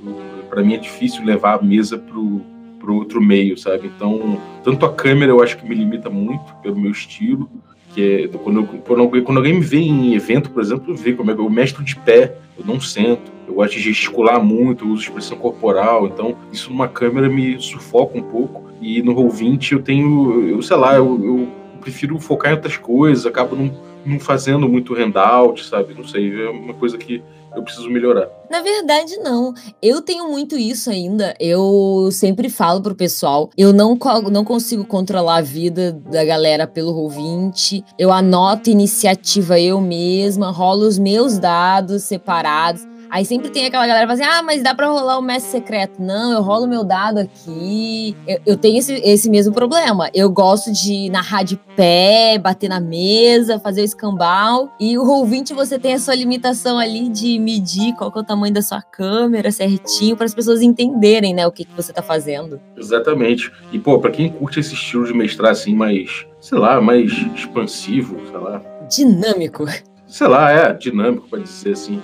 Para 0.48 0.62
mim 0.62 0.74
é 0.74 0.78
difícil 0.78 1.24
levar 1.24 1.58
a 1.58 1.62
mesa 1.62 1.98
pro, 1.98 2.40
pro 2.78 2.94
outro 2.94 3.20
meio, 3.20 3.58
sabe? 3.58 3.88
Então, 3.88 4.40
tanto 4.62 4.86
a 4.86 4.92
câmera 4.92 5.32
eu 5.32 5.42
acho 5.42 5.56
que 5.56 5.68
me 5.68 5.74
limita 5.74 6.08
muito 6.08 6.54
pelo 6.62 6.78
meu 6.78 6.92
estilo, 6.92 7.50
que 7.94 8.24
é, 8.24 8.28
quando, 8.38 8.64
quando, 8.64 9.22
quando, 9.22 9.36
alguém 9.38 9.54
me 9.54 9.60
vê 9.60 9.78
em 9.78 10.14
evento, 10.14 10.50
por 10.50 10.62
exemplo, 10.62 10.94
vê 10.94 11.12
como 11.12 11.30
é 11.30 11.34
que 11.34 11.40
eu 11.40 11.50
mestro 11.50 11.82
de 11.82 11.96
pé, 11.96 12.36
eu 12.58 12.64
não 12.64 12.80
sento, 12.80 13.30
eu 13.46 13.54
gosto 13.54 13.74
de 13.74 13.80
gesticular 13.80 14.42
muito, 14.42 14.84
eu 14.84 14.90
uso 14.90 15.02
expressão 15.02 15.36
corporal, 15.36 16.06
então 16.06 16.36
isso 16.52 16.70
numa 16.70 16.88
câmera 16.88 17.28
me 17.28 17.60
sufoca 17.60 18.16
um 18.16 18.22
pouco. 18.22 18.70
E 18.80 19.02
no 19.02 19.14
Roll20 19.14 19.72
eu 19.72 19.82
tenho, 19.82 20.48
eu 20.48 20.62
sei 20.62 20.76
lá, 20.76 20.94
eu, 20.94 21.20
eu 21.22 21.48
prefiro 21.80 22.18
focar 22.18 22.52
em 22.52 22.54
outras 22.54 22.76
coisas, 22.76 23.26
acabo 23.26 23.56
não, 23.56 23.72
não 24.06 24.20
fazendo 24.20 24.68
muito 24.68 24.94
handout, 24.94 25.64
sabe? 25.64 25.94
Não 25.94 26.06
sei, 26.06 26.44
é 26.44 26.48
uma 26.48 26.74
coisa 26.74 26.96
que 26.96 27.22
eu 27.54 27.62
preciso 27.62 27.90
melhorar. 27.90 28.28
Na 28.50 28.62
verdade, 28.62 29.16
não. 29.18 29.54
Eu 29.80 30.00
tenho 30.02 30.28
muito 30.28 30.56
isso 30.56 30.90
ainda. 30.90 31.34
Eu 31.38 32.08
sempre 32.12 32.48
falo 32.48 32.80
pro 32.80 32.94
pessoal, 32.94 33.50
eu 33.56 33.72
não, 33.72 33.96
não 34.30 34.44
consigo 34.44 34.84
controlar 34.84 35.36
a 35.36 35.42
vida 35.42 35.92
da 35.92 36.24
galera 36.24 36.66
pelo 36.66 36.92
Roll20. 36.92 37.84
Eu 37.98 38.12
anoto 38.12 38.70
iniciativa 38.70 39.58
eu 39.60 39.80
mesma, 39.80 40.50
rolo 40.50 40.86
os 40.86 40.98
meus 40.98 41.38
dados 41.38 42.02
separados. 42.04 42.89
Aí 43.10 43.24
sempre 43.24 43.50
tem 43.50 43.66
aquela 43.66 43.86
galera 43.86 44.06
que 44.06 44.16
fala 44.16 44.30
assim: 44.30 44.38
ah, 44.38 44.42
mas 44.42 44.62
dá 44.62 44.74
pra 44.74 44.86
rolar 44.86 45.18
o 45.18 45.22
mestre 45.22 45.50
secreto. 45.50 46.00
Não, 46.00 46.32
eu 46.32 46.42
rolo 46.42 46.68
meu 46.68 46.84
dado 46.84 47.18
aqui. 47.18 48.16
Eu, 48.26 48.40
eu 48.46 48.56
tenho 48.56 48.78
esse, 48.78 48.94
esse 48.94 49.28
mesmo 49.28 49.52
problema. 49.52 50.08
Eu 50.14 50.30
gosto 50.30 50.72
de 50.72 51.10
narrar 51.10 51.42
de 51.42 51.56
pé, 51.74 52.38
bater 52.38 52.68
na 52.68 52.78
mesa, 52.78 53.58
fazer 53.58 53.82
o 53.82 53.84
escambau. 53.84 54.70
E 54.78 54.96
o 54.96 55.02
Roll20 55.02 55.54
você 55.54 55.78
tem 55.78 55.94
a 55.94 55.98
sua 55.98 56.14
limitação 56.14 56.78
ali 56.78 57.08
de 57.08 57.38
medir 57.38 57.94
qual 57.94 58.12
é 58.14 58.18
o 58.20 58.24
tamanho 58.24 58.54
da 58.54 58.62
sua 58.62 58.80
câmera 58.80 59.50
certinho, 59.50 60.16
para 60.16 60.26
as 60.26 60.34
pessoas 60.34 60.62
entenderem, 60.62 61.34
né, 61.34 61.46
o 61.46 61.52
que, 61.52 61.64
que 61.64 61.74
você 61.74 61.92
tá 61.92 62.02
fazendo. 62.02 62.60
Exatamente. 62.76 63.50
E, 63.72 63.78
pô, 63.78 63.98
pra 63.98 64.10
quem 64.10 64.30
curte 64.30 64.60
esse 64.60 64.74
estilo 64.74 65.04
de 65.04 65.12
mestrar 65.12 65.50
assim, 65.50 65.74
mais, 65.74 66.26
sei 66.40 66.58
lá, 66.58 66.80
mais 66.80 67.10
expansivo, 67.34 68.20
sei 68.30 68.38
lá. 68.38 68.62
Dinâmico. 68.88 69.66
Sei 70.06 70.26
lá, 70.26 70.50
é, 70.50 70.72
dinâmico, 70.72 71.28
pode 71.28 71.44
dizer 71.44 71.72
assim. 71.72 72.00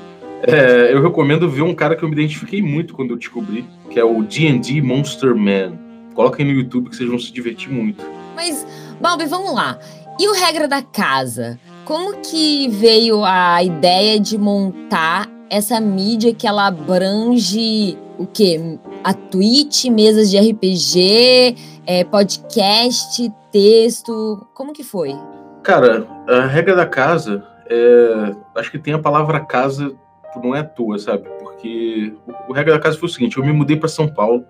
É, 0.47 0.93
eu 0.93 1.03
recomendo 1.03 1.51
ver 1.51 1.63
um 1.63 1.75
cara 1.75 1.97
que 1.97 2.05
eu 2.05 2.09
me 2.09 2.15
identifiquei 2.15 2.63
muito 2.63 2.95
quando 2.95 3.11
eu 3.11 3.17
descobri, 3.17 3.65
que 3.91 3.99
é 3.99 4.05
o 4.05 4.23
D&D 4.23 4.81
Monster 4.81 5.35
Man. 5.35 5.77
Coloquem 6.15 6.47
no 6.47 6.53
YouTube 6.53 6.89
que 6.89 6.97
vocês 6.97 7.09
vão 7.09 7.19
se 7.19 7.33
divertir 7.33 7.71
muito. 7.71 8.05
Mas, 8.35 8.67
Balbi, 9.01 9.27
vamos 9.27 9.53
lá. 9.53 9.79
E 10.21 10.29
o 10.29 10.33
Regra 10.33 10.69
da 10.69 10.81
Casa? 10.81 11.59
Como 11.85 12.17
que 12.19 12.69
veio 12.69 13.25
a 13.25 13.63
ideia 13.63 14.19
de 14.21 14.39
montar 14.39 15.29
essa 15.51 15.81
mídia 15.81 16.35
que 16.35 16.47
ela 16.47 16.69
abrange 16.69 17.99
o 18.19 18.27
quê? 18.27 18.79
A 19.05 19.13
Twitch, 19.13 19.87
mesas 19.87 20.31
de 20.31 20.39
RPG, 20.39 21.57
é, 21.87 22.05
podcast, 22.05 23.33
texto. 23.51 24.47
Como 24.55 24.73
que 24.73 24.85
foi? 24.85 25.15
Cara, 25.63 26.07
a 26.29 26.47
regra 26.47 26.77
da 26.77 26.87
casa, 26.87 27.45
é, 27.69 28.35
acho 28.55 28.71
que 28.71 28.79
tem 28.79 28.95
a 28.95 28.99
palavra 28.99 29.41
casa 29.41 29.95
não 30.43 30.55
é 30.55 30.61
à 30.61 30.65
toa, 30.65 30.99
sabe? 30.99 31.29
Porque 31.39 32.13
o, 32.27 32.51
o 32.51 32.53
regra 32.53 32.75
da 32.75 32.81
casa 32.81 32.99
foi 32.99 33.09
o 33.09 33.13
seguinte: 33.13 33.37
eu 33.37 33.45
me 33.45 33.53
mudei 33.53 33.77
para 33.77 33.89
São 33.89 34.09
Paulo 34.09 34.45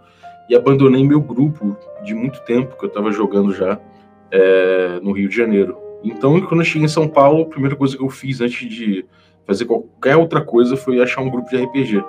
e 0.48 0.54
abandonei 0.54 1.04
meu 1.04 1.20
grupo 1.20 1.76
de 2.04 2.14
muito 2.14 2.40
tempo 2.40 2.76
que 2.76 2.84
eu 2.84 2.88
estava 2.88 3.10
jogando 3.10 3.52
já 3.52 3.78
é, 4.30 5.00
no 5.02 5.12
Rio 5.12 5.28
de 5.28 5.36
Janeiro. 5.36 5.76
Então, 6.04 6.40
quando 6.42 6.60
eu 6.60 6.64
cheguei 6.64 6.84
em 6.84 6.88
São 6.88 7.08
Paulo, 7.08 7.42
a 7.42 7.46
primeira 7.46 7.74
coisa 7.74 7.96
que 7.96 8.02
eu 8.02 8.10
fiz 8.10 8.40
antes 8.40 8.68
de 8.68 9.04
fazer 9.46 9.64
qualquer 9.64 10.16
outra 10.16 10.40
coisa 10.40 10.76
foi 10.76 11.00
achar 11.00 11.20
um 11.20 11.30
grupo 11.30 11.48
de 11.48 11.56
RPG. 11.56 12.04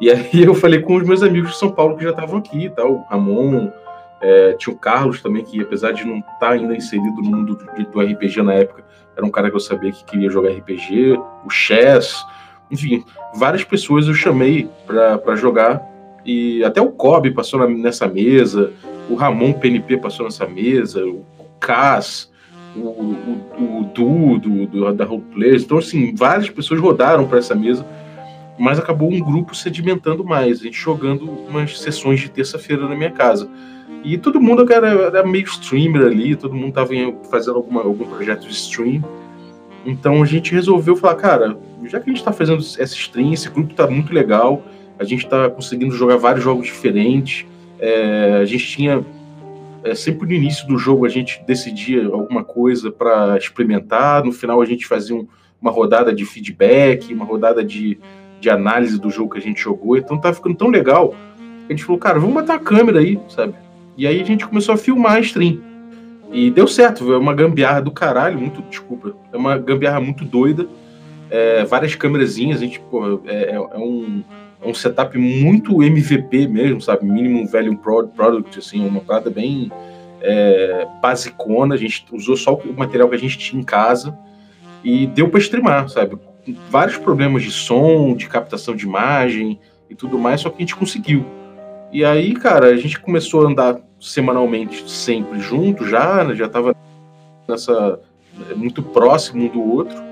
E 0.00 0.10
aí 0.10 0.42
eu 0.44 0.54
falei 0.54 0.80
com 0.80 0.96
os 0.96 1.06
meus 1.06 1.22
amigos 1.22 1.50
de 1.50 1.58
São 1.58 1.70
Paulo 1.70 1.96
que 1.96 2.04
já 2.04 2.10
estavam 2.10 2.38
aqui, 2.38 2.68
tá? 2.70 2.84
o 2.84 3.02
Ramon, 3.08 3.70
é, 4.20 4.52
tinha 4.54 4.74
o 4.74 4.78
Carlos 4.78 5.22
também, 5.22 5.42
que 5.42 5.60
apesar 5.60 5.92
de 5.92 6.04
não 6.04 6.18
estar 6.18 6.38
tá 6.38 6.50
ainda 6.50 6.76
inserido 6.76 7.22
no 7.22 7.30
mundo 7.30 7.56
do, 7.56 7.84
do, 7.90 8.00
RPG 8.00 8.42
na 8.42 8.54
época, 8.54 8.84
era 9.16 9.24
um 9.24 9.30
cara 9.30 9.48
que 9.48 9.56
eu 9.56 9.60
sabia 9.60 9.90
que 9.90 10.04
queria 10.04 10.30
jogar 10.30 10.50
RPG, 10.50 11.18
o 11.44 11.50
Chess, 11.50 12.22
enfim, 12.70 13.04
várias 13.34 13.64
pessoas 13.64 14.06
eu 14.06 14.14
chamei 14.14 14.68
para 14.86 15.36
jogar, 15.36 15.82
e 16.24 16.62
até 16.64 16.80
o 16.80 16.90
Kobe 16.90 17.30
passou 17.30 17.60
na, 17.60 17.66
nessa 17.66 18.06
mesa, 18.06 18.72
o 19.08 19.14
Ramon 19.14 19.52
PNP 19.52 19.96
passou 19.96 20.24
nessa 20.26 20.46
mesa, 20.46 21.04
o 21.04 21.24
Cass, 21.58 22.30
o, 22.76 22.80
o, 22.80 23.80
o 23.80 23.84
Du 23.92 24.38
do, 24.38 24.66
do, 24.66 24.92
da 24.92 25.04
Roleplayers, 25.04 25.64
então 25.64 25.78
assim, 25.78 26.14
várias 26.14 26.48
pessoas 26.50 26.80
rodaram 26.80 27.26
para 27.26 27.38
essa 27.38 27.54
mesa, 27.54 27.86
mas 28.58 28.78
acabou 28.78 29.10
um 29.10 29.18
grupo 29.18 29.54
sedimentando 29.54 30.24
mais, 30.24 30.60
a 30.60 30.64
gente 30.64 30.78
jogando 30.78 31.30
umas 31.30 31.80
sessões 31.80 32.20
de 32.20 32.30
terça-feira 32.30 32.86
na 32.86 32.94
minha 32.94 33.10
casa. 33.10 33.48
E 34.04 34.16
todo 34.16 34.40
mundo 34.40 34.70
era, 34.72 34.88
era 34.88 35.26
meio 35.26 35.44
streamer 35.44 36.06
ali, 36.06 36.36
todo 36.36 36.54
mundo 36.54 36.68
estava 36.68 36.90
fazendo 37.30 37.56
alguma, 37.56 37.82
algum 37.82 38.06
projeto 38.06 38.46
de 38.46 38.52
stream. 38.52 39.02
Então 39.84 40.22
a 40.22 40.26
gente 40.26 40.52
resolveu 40.52 40.96
falar, 40.96 41.16
cara, 41.16 41.58
já 41.88 41.98
que 42.00 42.10
a 42.10 42.12
gente 42.12 42.20
está 42.20 42.32
fazendo 42.32 42.58
essa 42.58 42.94
stream, 42.94 43.32
esse 43.32 43.48
grupo 43.48 43.70
está 43.70 43.86
muito 43.86 44.12
legal, 44.12 44.62
a 44.98 45.04
gente 45.04 45.24
está 45.24 45.48
conseguindo 45.48 45.94
jogar 45.94 46.16
vários 46.16 46.44
jogos 46.44 46.66
diferentes. 46.66 47.46
É, 47.78 48.38
a 48.42 48.44
gente 48.44 48.66
tinha 48.66 49.04
é, 49.82 49.94
sempre 49.94 50.26
no 50.26 50.34
início 50.34 50.66
do 50.66 50.76
jogo 50.76 51.06
a 51.06 51.08
gente 51.08 51.42
decidia 51.46 52.06
alguma 52.06 52.44
coisa 52.44 52.90
para 52.90 53.36
experimentar, 53.38 54.22
no 54.24 54.32
final 54.32 54.60
a 54.60 54.66
gente 54.66 54.86
fazia 54.86 55.16
um, 55.16 55.26
uma 55.60 55.70
rodada 55.70 56.12
de 56.12 56.24
feedback, 56.24 57.12
uma 57.12 57.24
rodada 57.24 57.64
de, 57.64 57.98
de 58.40 58.50
análise 58.50 59.00
do 59.00 59.10
jogo 59.10 59.32
que 59.32 59.38
a 59.38 59.42
gente 59.42 59.60
jogou. 59.60 59.96
Então 59.96 60.18
tá 60.18 60.32
ficando 60.32 60.56
tão 60.56 60.68
legal. 60.68 61.14
A 61.68 61.72
gente 61.72 61.84
falou, 61.84 61.98
cara, 61.98 62.18
vamos 62.18 62.34
botar 62.34 62.54
a 62.54 62.58
câmera 62.58 62.98
aí, 62.98 63.18
sabe? 63.28 63.54
E 63.96 64.06
aí 64.06 64.20
a 64.20 64.24
gente 64.24 64.46
começou 64.46 64.74
a 64.74 64.78
filmar 64.78 65.12
a 65.12 65.20
stream. 65.20 65.60
E 66.32 66.50
deu 66.50 66.66
certo, 66.66 67.12
é 67.12 67.18
uma 67.18 67.34
gambiarra 67.34 67.82
do 67.82 67.90
caralho, 67.90 68.38
muito, 68.38 68.62
desculpa, 68.62 69.14
é 69.32 69.36
uma 69.36 69.58
gambiarra 69.58 70.00
muito 70.00 70.24
doida. 70.24 70.66
É, 71.30 71.64
várias 71.64 71.94
câmerazinhas, 71.94 72.58
a 72.58 72.64
gente, 72.64 72.80
pô, 72.80 73.20
é, 73.26 73.34
é, 73.34 73.54
é 73.54 73.78
um, 73.78 74.24
é 74.62 74.68
um 74.68 74.74
setup 74.74 75.16
muito 75.16 75.82
MVP 75.82 76.48
mesmo, 76.48 76.80
sabe? 76.80 77.06
Minimum 77.06 77.46
Value 77.46 77.76
Product, 77.76 78.58
assim, 78.58 78.86
uma 78.86 79.00
parada 79.00 79.30
bem 79.30 79.70
é, 80.20 80.86
basicona. 81.00 81.74
A 81.74 81.78
gente 81.78 82.04
usou 82.12 82.36
só 82.36 82.54
o 82.54 82.76
material 82.76 83.08
que 83.08 83.14
a 83.14 83.18
gente 83.18 83.38
tinha 83.38 83.60
em 83.60 83.64
casa 83.64 84.16
e 84.82 85.06
deu 85.06 85.28
para 85.28 85.40
streamar, 85.40 85.88
sabe? 85.88 86.18
Vários 86.68 86.96
problemas 86.96 87.42
de 87.42 87.50
som, 87.50 88.14
de 88.14 88.28
captação 88.28 88.74
de 88.74 88.84
imagem 88.84 89.58
e 89.88 89.94
tudo 89.94 90.18
mais, 90.18 90.40
só 90.40 90.50
que 90.50 90.56
a 90.56 90.60
gente 90.60 90.76
conseguiu. 90.76 91.24
E 91.92 92.04
aí, 92.04 92.34
cara, 92.34 92.66
a 92.66 92.76
gente 92.76 92.98
começou 93.00 93.46
a 93.46 93.50
andar 93.50 93.80
semanalmente 94.00 94.90
sempre 94.90 95.38
junto 95.40 95.86
já, 95.86 96.24
né? 96.24 96.34
já 96.34 96.46
estava 96.46 96.74
nessa 97.48 98.00
muito 98.56 98.82
próximo 98.82 99.44
um 99.44 99.48
do 99.48 99.62
outro. 99.62 100.09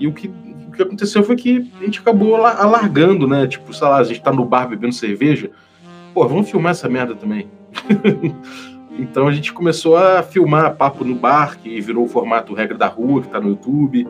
E 0.00 0.06
o 0.08 0.12
que, 0.12 0.28
o 0.68 0.72
que 0.72 0.82
aconteceu 0.82 1.22
foi 1.22 1.36
que 1.36 1.70
a 1.80 1.84
gente 1.84 2.00
acabou 2.00 2.36
alargando, 2.36 3.28
né? 3.28 3.46
Tipo, 3.46 3.72
sei 3.72 3.86
lá, 3.86 3.98
a 3.98 4.02
gente 4.02 4.20
tá 4.20 4.32
no 4.32 4.44
bar 4.44 4.66
bebendo 4.66 4.94
cerveja. 4.94 5.50
Pô, 6.12 6.26
vamos 6.26 6.50
filmar 6.50 6.72
essa 6.72 6.88
merda 6.88 7.14
também. 7.14 7.48
então 8.98 9.28
a 9.28 9.32
gente 9.32 9.52
começou 9.52 9.96
a 9.96 10.22
filmar 10.22 10.74
papo 10.74 11.04
no 11.04 11.14
bar, 11.14 11.58
que 11.58 11.80
virou 11.80 12.04
o 12.04 12.08
formato 12.08 12.54
Regra 12.54 12.76
da 12.76 12.86
Rua, 12.86 13.22
que 13.22 13.28
tá 13.28 13.38
no 13.38 13.50
YouTube. 13.50 14.08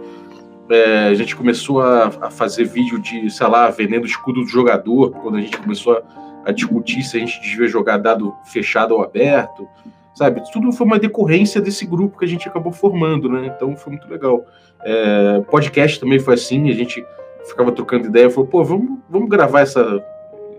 É, 0.71 1.09
a 1.09 1.15
gente 1.15 1.35
começou 1.35 1.83
a, 1.83 2.07
a, 2.07 2.31
fazer 2.31 2.65
vídeo 2.65 2.99
de, 3.01 3.29
sei 3.29 3.47
lá, 3.49 3.69
vendendo 3.71 4.07
escudo 4.07 4.43
do 4.43 4.49
jogador, 4.49 5.11
quando 5.11 5.37
a 5.37 5.41
gente 5.41 5.59
começou 5.59 5.95
a 5.95 6.21
a 6.45 6.53
discutir 6.53 7.03
se 7.03 7.17
a 7.17 7.21
gente 7.21 7.41
devia 7.41 7.69
jogar 7.69 7.99
dado 7.99 8.35
fechado 8.45 8.95
ou 8.95 9.03
aberto, 9.03 9.69
sabe? 10.15 10.43
Tudo 10.53 10.73
foi 10.73 10.87
uma 10.87 10.99
decorrência 10.99 11.61
desse 11.61 11.87
grupo 11.87 12.19
que 12.19 12.25
a 12.25 12.29
gente 12.29 12.49
acabou 12.49 12.73
formando, 12.73 13.29
né? 13.29 13.53
Então 13.55 13.77
foi 13.77 13.93
muito 13.93 14.09
legal. 14.09 14.45
É, 14.83 15.41
podcast 15.51 16.01
também 16.01 16.19
foi 16.19 16.35
assim, 16.35 16.69
a 16.71 16.75
gente 16.75 17.05
ficava 17.45 17.73
trocando 17.73 18.07
ideia, 18.07 18.31
falou, 18.31 18.49
pô, 18.49 18.65
vamos, 18.65 18.99
vamos 19.09 19.29
gravar 19.29 19.61
essa, 19.61 20.03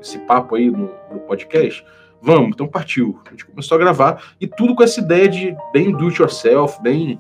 esse 0.02 0.20
papo 0.20 0.56
aí 0.56 0.70
no, 0.70 0.90
no 1.12 1.20
podcast? 1.22 1.86
Vamos, 2.22 2.52
então 2.54 2.68
partiu. 2.68 3.20
A 3.26 3.32
gente 3.32 3.46
começou 3.46 3.76
a 3.76 3.80
gravar 3.80 4.24
e 4.40 4.48
tudo 4.48 4.76
com 4.76 4.84
essa 4.84 5.00
ideia 5.00 5.28
de 5.28 5.56
bem 5.74 5.92
do 5.92 6.08
it 6.08 6.22
yourself, 6.22 6.82
bem, 6.82 7.20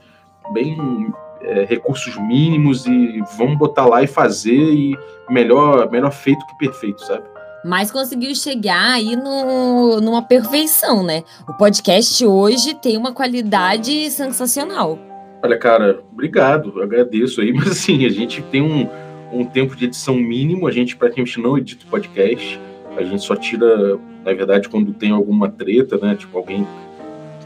bem 0.53 1.11
é, 1.41 1.65
recursos 1.65 2.15
mínimos 2.17 2.85
e 2.85 3.21
vamos 3.38 3.57
botar 3.57 3.85
lá 3.85 4.03
e 4.03 4.07
fazer 4.07 4.53
e 4.53 4.97
melhor, 5.29 5.89
melhor 5.89 6.11
feito 6.11 6.45
que 6.45 6.57
perfeito, 6.57 7.03
sabe? 7.03 7.30
Mas 7.63 7.91
conseguiu 7.91 8.34
chegar 8.34 8.94
aí 8.94 9.15
no, 9.15 10.01
numa 10.01 10.22
perfeição, 10.22 11.03
né? 11.03 11.24
O 11.48 11.53
podcast 11.53 12.25
hoje 12.25 12.74
tem 12.75 12.98
uma 12.98 13.12
qualidade 13.13 14.10
sensacional. 14.10 14.98
Olha, 15.44 15.58
cara, 15.58 16.00
obrigado, 16.12 16.82
agradeço 16.82 17.41
aí, 17.41 17.51
mas 17.53 17.68
assim, 17.72 18.06
a 18.06 18.10
gente 18.10 18.41
tem 18.44 18.62
um, 18.62 18.88
um 19.32 19.46
tempo 19.46 19.75
de 19.75 19.86
edição 19.86 20.15
mínimo, 20.15 20.68
a 20.68 20.72
gente 20.72 20.96
praticamente 20.96 21.39
não 21.39 21.58
edita 21.58 21.86
o 21.86 21.89
podcast, 21.89 22.60
a 22.98 23.03
gente 23.03 23.24
só 23.24 23.36
tira, 23.36 23.98
na 24.24 24.34
verdade, 24.34 24.68
quando 24.68 24.94
tem 24.94 25.12
alguma 25.12 25.50
treta, 25.50 25.98
né? 25.98 26.15
Tipo, 26.15 26.38
alguém, 26.38 26.68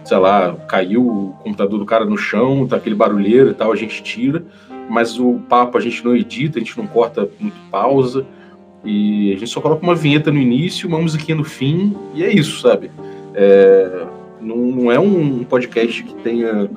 sei 0.03 0.17
lá, 0.17 0.55
caiu 0.67 1.07
o 1.07 1.33
computador 1.43 1.79
do 1.79 1.85
cara 1.85 2.05
no 2.05 2.17
chão, 2.17 2.67
tá 2.67 2.77
aquele 2.77 2.95
barulheiro 2.95 3.51
e 3.51 3.53
tal, 3.53 3.71
a 3.71 3.75
gente 3.75 4.01
tira, 4.01 4.43
mas 4.89 5.19
o 5.19 5.39
papo 5.47 5.77
a 5.77 5.81
gente 5.81 6.03
não 6.03 6.15
edita, 6.15 6.57
a 6.57 6.61
gente 6.61 6.77
não 6.77 6.87
corta 6.87 7.29
muito 7.39 7.57
pausa. 7.69 8.25
E 8.85 9.33
a 9.33 9.37
gente 9.37 9.49
só 9.49 9.59
coloca 9.59 9.83
uma 9.83 9.95
vinheta 9.95 10.31
no 10.31 10.39
início, 10.39 10.87
uma 10.87 10.99
musiquinha 10.99 11.35
no 11.35 11.43
fim, 11.43 11.95
e 12.13 12.23
é 12.23 12.31
isso, 12.31 12.61
sabe? 12.61 12.91
É, 13.33 14.05
não, 14.39 14.57
não, 14.57 14.91
é 14.91 14.99
um 14.99 15.43
podcast 15.43 16.03
que 16.03 16.13
tenha, 16.15 16.69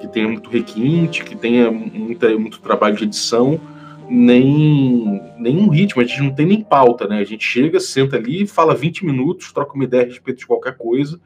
que 0.00 0.06
tenha 0.06 0.28
muito 0.28 0.48
requinte, 0.48 1.24
que 1.24 1.36
tenha 1.36 1.70
muita, 1.70 2.30
muito 2.38 2.60
trabalho 2.60 2.96
de 2.96 3.04
edição, 3.04 3.60
nem, 4.08 5.20
nem 5.36 5.58
um 5.58 5.68
ritmo, 5.68 6.00
a 6.00 6.04
gente 6.04 6.22
não 6.22 6.30
tem 6.30 6.46
nem 6.46 6.62
pauta, 6.62 7.06
né? 7.08 7.18
A 7.18 7.24
gente 7.24 7.44
chega, 7.44 7.80
senta 7.80 8.16
ali, 8.16 8.46
fala 8.46 8.74
20 8.74 9.04
minutos, 9.04 9.52
troca 9.52 9.74
uma 9.74 9.84
ideia 9.84 10.04
a 10.04 10.06
respeito 10.06 10.38
de 10.38 10.46
qualquer 10.46 10.76
coisa 10.76 11.20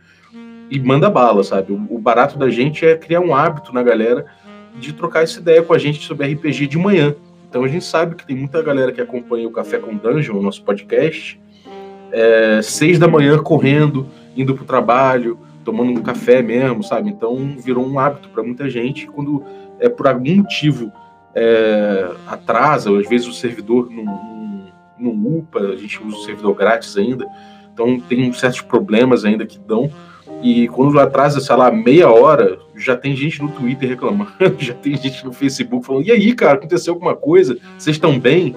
e 0.72 0.80
manda 0.80 1.10
bala, 1.10 1.44
sabe? 1.44 1.70
O, 1.70 1.86
o 1.90 1.98
barato 1.98 2.38
da 2.38 2.48
gente 2.48 2.86
é 2.86 2.96
criar 2.96 3.20
um 3.20 3.34
hábito 3.34 3.74
na 3.74 3.82
galera 3.82 4.24
de 4.80 4.94
trocar 4.94 5.22
essa 5.22 5.38
ideia 5.38 5.62
com 5.62 5.74
a 5.74 5.78
gente 5.78 6.02
sobre 6.02 6.32
RPG 6.32 6.66
de 6.66 6.78
manhã. 6.78 7.14
Então 7.52 7.64
a 7.64 7.68
gente 7.68 7.84
sabe 7.84 8.14
que 8.14 8.26
tem 8.26 8.34
muita 8.34 8.62
galera 8.62 8.90
que 8.92 9.00
acompanha 9.02 9.46
o 9.46 9.50
Café 9.50 9.76
com 9.76 9.94
Dungeon, 9.94 10.38
o 10.38 10.42
nosso 10.42 10.64
podcast, 10.64 11.38
é, 12.10 12.62
seis 12.62 12.98
da 12.98 13.06
manhã 13.06 13.36
correndo, 13.42 14.06
indo 14.34 14.54
para 14.54 14.62
o 14.62 14.66
trabalho, 14.66 15.38
tomando 15.62 15.90
um 15.90 16.02
café 16.02 16.40
mesmo, 16.40 16.82
sabe? 16.82 17.10
Então 17.10 17.54
virou 17.58 17.86
um 17.86 17.98
hábito 17.98 18.30
para 18.30 18.42
muita 18.42 18.70
gente. 18.70 19.06
Quando 19.06 19.44
é 19.78 19.86
por 19.86 20.08
algum 20.08 20.36
motivo 20.36 20.90
é, 21.34 22.12
atrasa, 22.26 22.90
às 22.98 23.06
vezes 23.06 23.26
o 23.26 23.34
servidor 23.34 23.90
não, 23.90 24.04
não, 24.98 25.14
não 25.14 25.38
upa, 25.40 25.60
a 25.60 25.76
gente 25.76 26.02
usa 26.02 26.16
o 26.16 26.24
servidor 26.24 26.54
grátis 26.54 26.96
ainda, 26.96 27.26
então 27.70 28.00
tem 28.00 28.32
certos 28.32 28.62
problemas 28.62 29.26
ainda 29.26 29.44
que 29.44 29.58
dão. 29.58 29.90
E 30.42 30.66
quando 30.68 30.98
atrasa, 30.98 31.40
sei 31.40 31.54
lá, 31.54 31.70
meia 31.70 32.10
hora, 32.10 32.58
já 32.76 32.96
tem 32.96 33.14
gente 33.14 33.40
no 33.40 33.48
Twitter 33.48 33.88
reclamando, 33.88 34.32
já 34.58 34.74
tem 34.74 34.96
gente 34.96 35.24
no 35.24 35.32
Facebook 35.32 35.86
falando: 35.86 36.06
e 36.06 36.10
aí, 36.10 36.34
cara, 36.34 36.54
aconteceu 36.54 36.94
alguma 36.94 37.14
coisa? 37.14 37.56
Vocês 37.78 37.96
estão 37.96 38.18
bem? 38.18 38.54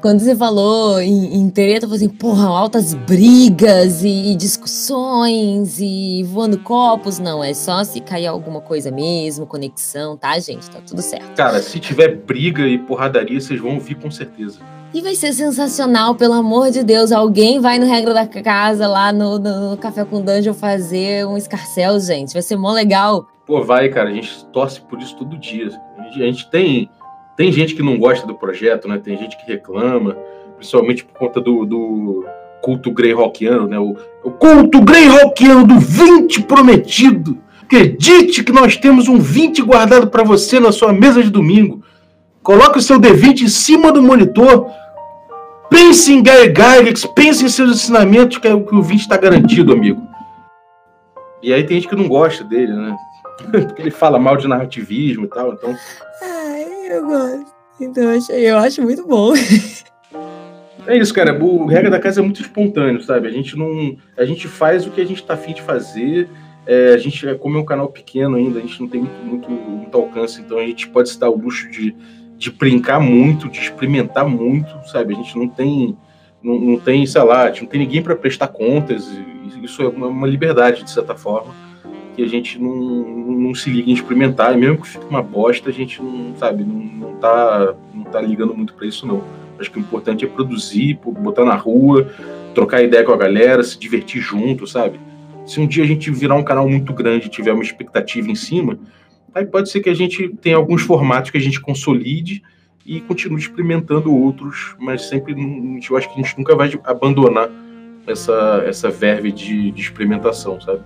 Quando 0.00 0.20
você 0.20 0.36
falou 0.36 1.00
em, 1.00 1.34
em 1.34 1.50
treta, 1.50 1.84
eu 1.84 1.90
falei 1.90 2.06
assim, 2.06 2.14
porra, 2.14 2.46
altas 2.46 2.94
brigas 2.94 4.04
e, 4.04 4.32
e, 4.32 4.36
discussões 4.36 5.80
e 5.80 6.22
voando 6.22 6.58
copos. 6.58 7.18
Não, 7.18 7.42
é 7.42 7.52
só 7.52 7.82
se 7.82 8.00
cair 8.00 8.26
alguma 8.26 8.60
coisa 8.60 8.90
mesmo, 8.90 9.46
conexão, 9.46 10.16
tá, 10.16 10.38
gente? 10.38 10.70
Tá 10.70 10.80
tudo 10.86 11.02
certo. 11.02 11.34
Cara, 11.34 11.60
se 11.60 11.80
tiver 11.80 12.14
briga 12.14 12.62
e 12.68 12.78
porradaria, 12.78 13.40
vocês 13.40 13.58
vão 13.60 13.74
ouvir 13.74 13.96
com 13.96 14.10
certeza. 14.10 14.60
E 14.96 15.02
vai 15.02 15.14
ser 15.14 15.34
sensacional, 15.34 16.14
pelo 16.14 16.32
amor 16.32 16.70
de 16.70 16.82
Deus. 16.82 17.12
Alguém 17.12 17.60
vai 17.60 17.78
no 17.78 17.84
Regra 17.84 18.14
da 18.14 18.26
Casa, 18.26 18.88
lá 18.88 19.12
no, 19.12 19.38
no 19.38 19.76
Café 19.76 20.06
com 20.06 20.22
Dungeon, 20.22 20.54
fazer 20.54 21.26
um 21.26 21.36
escarcel, 21.36 22.00
gente. 22.00 22.32
Vai 22.32 22.40
ser 22.40 22.56
mó 22.56 22.72
legal. 22.72 23.28
Pô, 23.46 23.62
vai, 23.62 23.90
cara. 23.90 24.08
A 24.08 24.12
gente 24.14 24.46
torce 24.46 24.80
por 24.80 24.98
isso 24.98 25.14
todo 25.14 25.36
dia. 25.36 25.68
A 25.98 26.02
gente, 26.04 26.22
a 26.22 26.24
gente 26.24 26.50
tem, 26.50 26.88
tem 27.36 27.52
gente 27.52 27.74
que 27.74 27.82
não 27.82 27.98
gosta 27.98 28.26
do 28.26 28.36
projeto, 28.36 28.88
né? 28.88 28.96
Tem 28.96 29.18
gente 29.18 29.36
que 29.36 29.46
reclama, 29.46 30.16
principalmente 30.56 31.04
por 31.04 31.18
conta 31.18 31.42
do, 31.42 31.66
do 31.66 32.24
culto 32.62 32.90
grey 32.90 33.12
rockiano, 33.12 33.68
né? 33.68 33.78
O, 33.78 33.94
o 34.24 34.30
culto 34.30 34.80
grey 34.80 35.08
rockiano 35.08 35.66
do 35.66 35.78
20 35.78 36.40
prometido. 36.44 37.36
Acredite 37.60 38.42
que 38.42 38.50
nós 38.50 38.78
temos 38.78 39.08
um 39.08 39.18
20 39.18 39.60
guardado 39.60 40.06
para 40.06 40.24
você 40.24 40.58
na 40.58 40.72
sua 40.72 40.90
mesa 40.90 41.22
de 41.22 41.28
domingo. 41.28 41.82
Coloque 42.42 42.78
o 42.78 42.82
seu 42.82 42.98
D20 42.98 43.42
em 43.42 43.48
cima 43.48 43.92
do 43.92 44.02
monitor. 44.02 44.70
Pense 45.70 46.12
em 46.12 46.22
Gary 46.22 46.48
Gygax, 46.48 47.04
pense 47.06 47.44
em 47.44 47.48
seus 47.48 47.70
ensinamentos, 47.72 48.38
que, 48.38 48.48
é 48.48 48.54
o 48.54 48.64
que 48.64 48.74
o 48.74 48.82
20 48.82 49.00
está 49.00 49.16
garantido, 49.16 49.72
amigo. 49.72 50.06
E 51.42 51.52
aí 51.52 51.64
tem 51.64 51.80
gente 51.80 51.88
que 51.88 51.96
não 51.96 52.08
gosta 52.08 52.44
dele, 52.44 52.72
né? 52.72 52.96
Porque 53.50 53.82
ele 53.82 53.90
fala 53.90 54.18
mal 54.18 54.36
de 54.36 54.48
narrativismo 54.48 55.24
e 55.26 55.28
tal, 55.28 55.52
então. 55.52 55.76
Ai, 56.22 56.64
eu 56.90 57.06
gosto. 57.06 57.56
Então 57.80 58.04
eu, 58.30 58.58
acho 58.58 58.82
muito 58.82 59.06
bom. 59.06 59.32
É 60.88 60.96
isso, 60.96 61.12
cara. 61.12 61.36
O 61.36 61.66
regra 61.66 61.90
da 61.90 61.98
casa 61.98 62.20
é 62.20 62.22
muito 62.22 62.40
espontâneo, 62.40 63.02
sabe? 63.02 63.26
A 63.26 63.30
gente 63.32 63.56
não. 63.58 63.96
A 64.16 64.24
gente 64.24 64.46
faz 64.46 64.86
o 64.86 64.90
que 64.92 65.00
a 65.00 65.04
gente 65.04 65.20
tá 65.20 65.34
afim 65.34 65.52
de 65.52 65.60
fazer. 65.60 66.28
É, 66.64 66.94
a 66.94 66.96
gente, 66.96 67.26
como 67.36 67.58
é 67.58 67.60
um 67.60 67.64
canal 67.64 67.88
pequeno 67.88 68.36
ainda, 68.36 68.60
a 68.60 68.62
gente 68.62 68.80
não 68.80 68.88
tem 68.88 69.00
muito, 69.00 69.24
muito, 69.24 69.50
muito 69.50 69.96
alcance, 69.96 70.40
então 70.40 70.58
a 70.58 70.62
gente 70.64 70.88
pode 70.88 71.08
se 71.08 71.18
dar 71.18 71.30
o 71.30 71.36
luxo 71.36 71.70
de, 71.70 71.94
de 72.36 72.50
brincar 72.50 73.00
muito, 73.00 73.48
de 73.48 73.58
experimentar 73.58 74.28
muito, 74.28 74.68
sabe? 74.88 75.14
A 75.14 75.16
gente 75.16 75.36
não 75.36 75.48
tem. 75.48 75.96
Não, 76.42 76.60
não 76.60 76.78
tem, 76.78 77.04
sei 77.06 77.22
lá, 77.22 77.46
não 77.48 77.66
tem 77.66 77.80
ninguém 77.80 78.02
para 78.02 78.14
prestar 78.14 78.48
contas. 78.48 79.10
Isso 79.62 79.82
é 79.82 79.88
uma, 79.88 80.06
uma 80.06 80.26
liberdade, 80.26 80.84
de 80.84 80.90
certa 80.90 81.14
forma 81.14 81.52
que 82.16 82.22
a 82.22 82.26
gente 82.26 82.58
não, 82.58 82.74
não 82.74 83.54
se 83.54 83.68
liga 83.68 83.90
em 83.90 83.92
experimentar, 83.92 84.54
e 84.54 84.56
mesmo 84.56 84.80
que 84.80 84.88
fique 84.88 85.04
uma 85.04 85.22
bosta, 85.22 85.68
a 85.68 85.72
gente 85.72 86.02
não, 86.02 86.34
sabe, 86.36 86.64
não, 86.64 87.10
não, 87.10 87.16
tá, 87.16 87.74
não 87.94 88.04
tá 88.04 88.20
ligando 88.22 88.56
muito 88.56 88.72
para 88.72 88.86
isso, 88.86 89.06
não. 89.06 89.22
Acho 89.60 89.70
que 89.70 89.78
o 89.78 89.80
importante 89.80 90.24
é 90.24 90.28
produzir, 90.28 90.98
botar 91.04 91.44
na 91.44 91.54
rua, 91.54 92.10
trocar 92.54 92.82
ideia 92.82 93.04
com 93.04 93.12
a 93.12 93.16
galera, 93.18 93.62
se 93.62 93.78
divertir 93.78 94.20
junto, 94.20 94.66
sabe? 94.66 94.98
Se 95.44 95.60
um 95.60 95.66
dia 95.66 95.84
a 95.84 95.86
gente 95.86 96.10
virar 96.10 96.36
um 96.36 96.42
canal 96.42 96.66
muito 96.66 96.92
grande 96.94 97.26
e 97.26 97.30
tiver 97.30 97.52
uma 97.52 97.62
expectativa 97.62 98.30
em 98.30 98.34
cima, 98.34 98.78
aí 99.34 99.44
pode 99.44 99.70
ser 99.70 99.80
que 99.80 99.90
a 99.90 99.94
gente 99.94 100.28
tenha 100.40 100.56
alguns 100.56 100.82
formatos 100.82 101.30
que 101.30 101.38
a 101.38 101.40
gente 101.40 101.60
consolide 101.60 102.42
e 102.84 103.00
continue 103.00 103.40
experimentando 103.40 104.14
outros, 104.14 104.76
mas 104.78 105.08
sempre 105.08 105.34
eu 105.34 105.96
acho 105.96 106.08
que 106.08 106.20
a 106.20 106.22
gente 106.22 106.38
nunca 106.38 106.54
vai 106.54 106.72
abandonar 106.84 107.50
essa, 108.06 108.62
essa 108.66 108.90
verve 108.90 109.32
de, 109.32 109.72
de 109.72 109.80
experimentação, 109.80 110.60
sabe? 110.60 110.80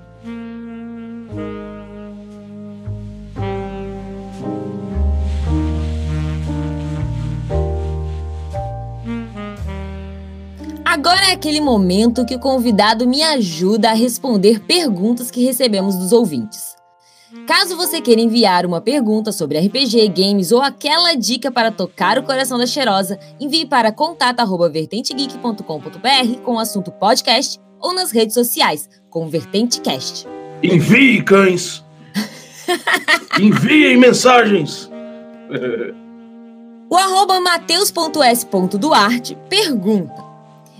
Agora 10.85 11.31
é 11.31 11.33
aquele 11.33 11.61
momento 11.61 12.27
que 12.27 12.35
o 12.35 12.41
convidado 12.41 13.07
me 13.07 13.23
ajuda 13.23 13.91
a 13.91 13.95
responder 13.95 14.61
perguntas 14.61 15.31
que 15.31 15.45
recebemos 15.45 15.97
dos 15.97 16.13
ouvintes. 16.13 16.80
Caso 17.47 17.77
você 17.77 18.01
queira 18.01 18.21
enviar 18.21 18.67
uma 18.67 18.81
pergunta 18.81 19.31
sobre 19.31 19.57
RPG, 19.59 20.09
games 20.09 20.51
ou 20.51 20.61
aquela 20.61 21.15
dica 21.15 21.49
para 21.51 21.71
tocar 21.71 22.19
o 22.19 22.25
coração 22.25 22.59
da 22.59 22.67
cheirosa, 22.67 23.19
envie 23.39 23.67
para 23.67 23.93
contato@vertentegeek.com.br 23.93 26.41
com 26.45 26.55
o 26.55 26.59
assunto 26.59 26.91
podcast 26.91 27.61
ou 27.79 27.95
nas 27.95 28.11
redes 28.11 28.35
sociais 28.35 28.89
com 29.09 29.29
VertenteCast. 29.29 30.27
Envie, 30.63 31.23
cães! 31.23 31.85
Enviem 33.41 33.97
mensagens! 33.97 34.91
o 36.89 36.97
arroba 36.97 37.41
mateus.s.duarte 37.41 39.37
pergunta 39.49 40.30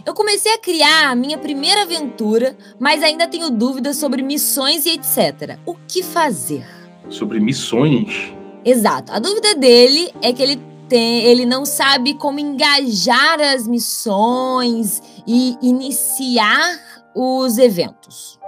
eu 0.05 0.15
comecei 0.15 0.53
a 0.53 0.59
criar 0.59 1.11
a 1.11 1.15
minha 1.15 1.39
primeira 1.39 1.83
aventura, 1.83 2.57
mas 2.79 3.03
ainda 3.03 3.27
tenho 3.27 3.51
dúvidas 3.51 3.97
sobre 3.97 4.23
missões 4.23 4.87
e 4.87 4.91
etc. 4.91 5.59
O 5.67 5.75
que 5.87 6.03
fazer? 6.03 6.65
Sobre 7.09 7.41
missões? 7.41 8.33
Exato. 8.65 9.13
A 9.13 9.19
dúvida 9.19 9.55
dele 9.55 10.13
é 10.23 10.33
que 10.33 10.43
ele 10.43 10.61
tem, 10.89 11.25
ele 11.25 11.47
não 11.47 11.65
sabe 11.65 12.15
como 12.15 12.41
engajar 12.41 13.41
as 13.41 13.67
missões 13.67 15.03
e 15.27 15.57
iniciar 15.63 16.79
os 17.15 17.59
eventos. 17.59 18.39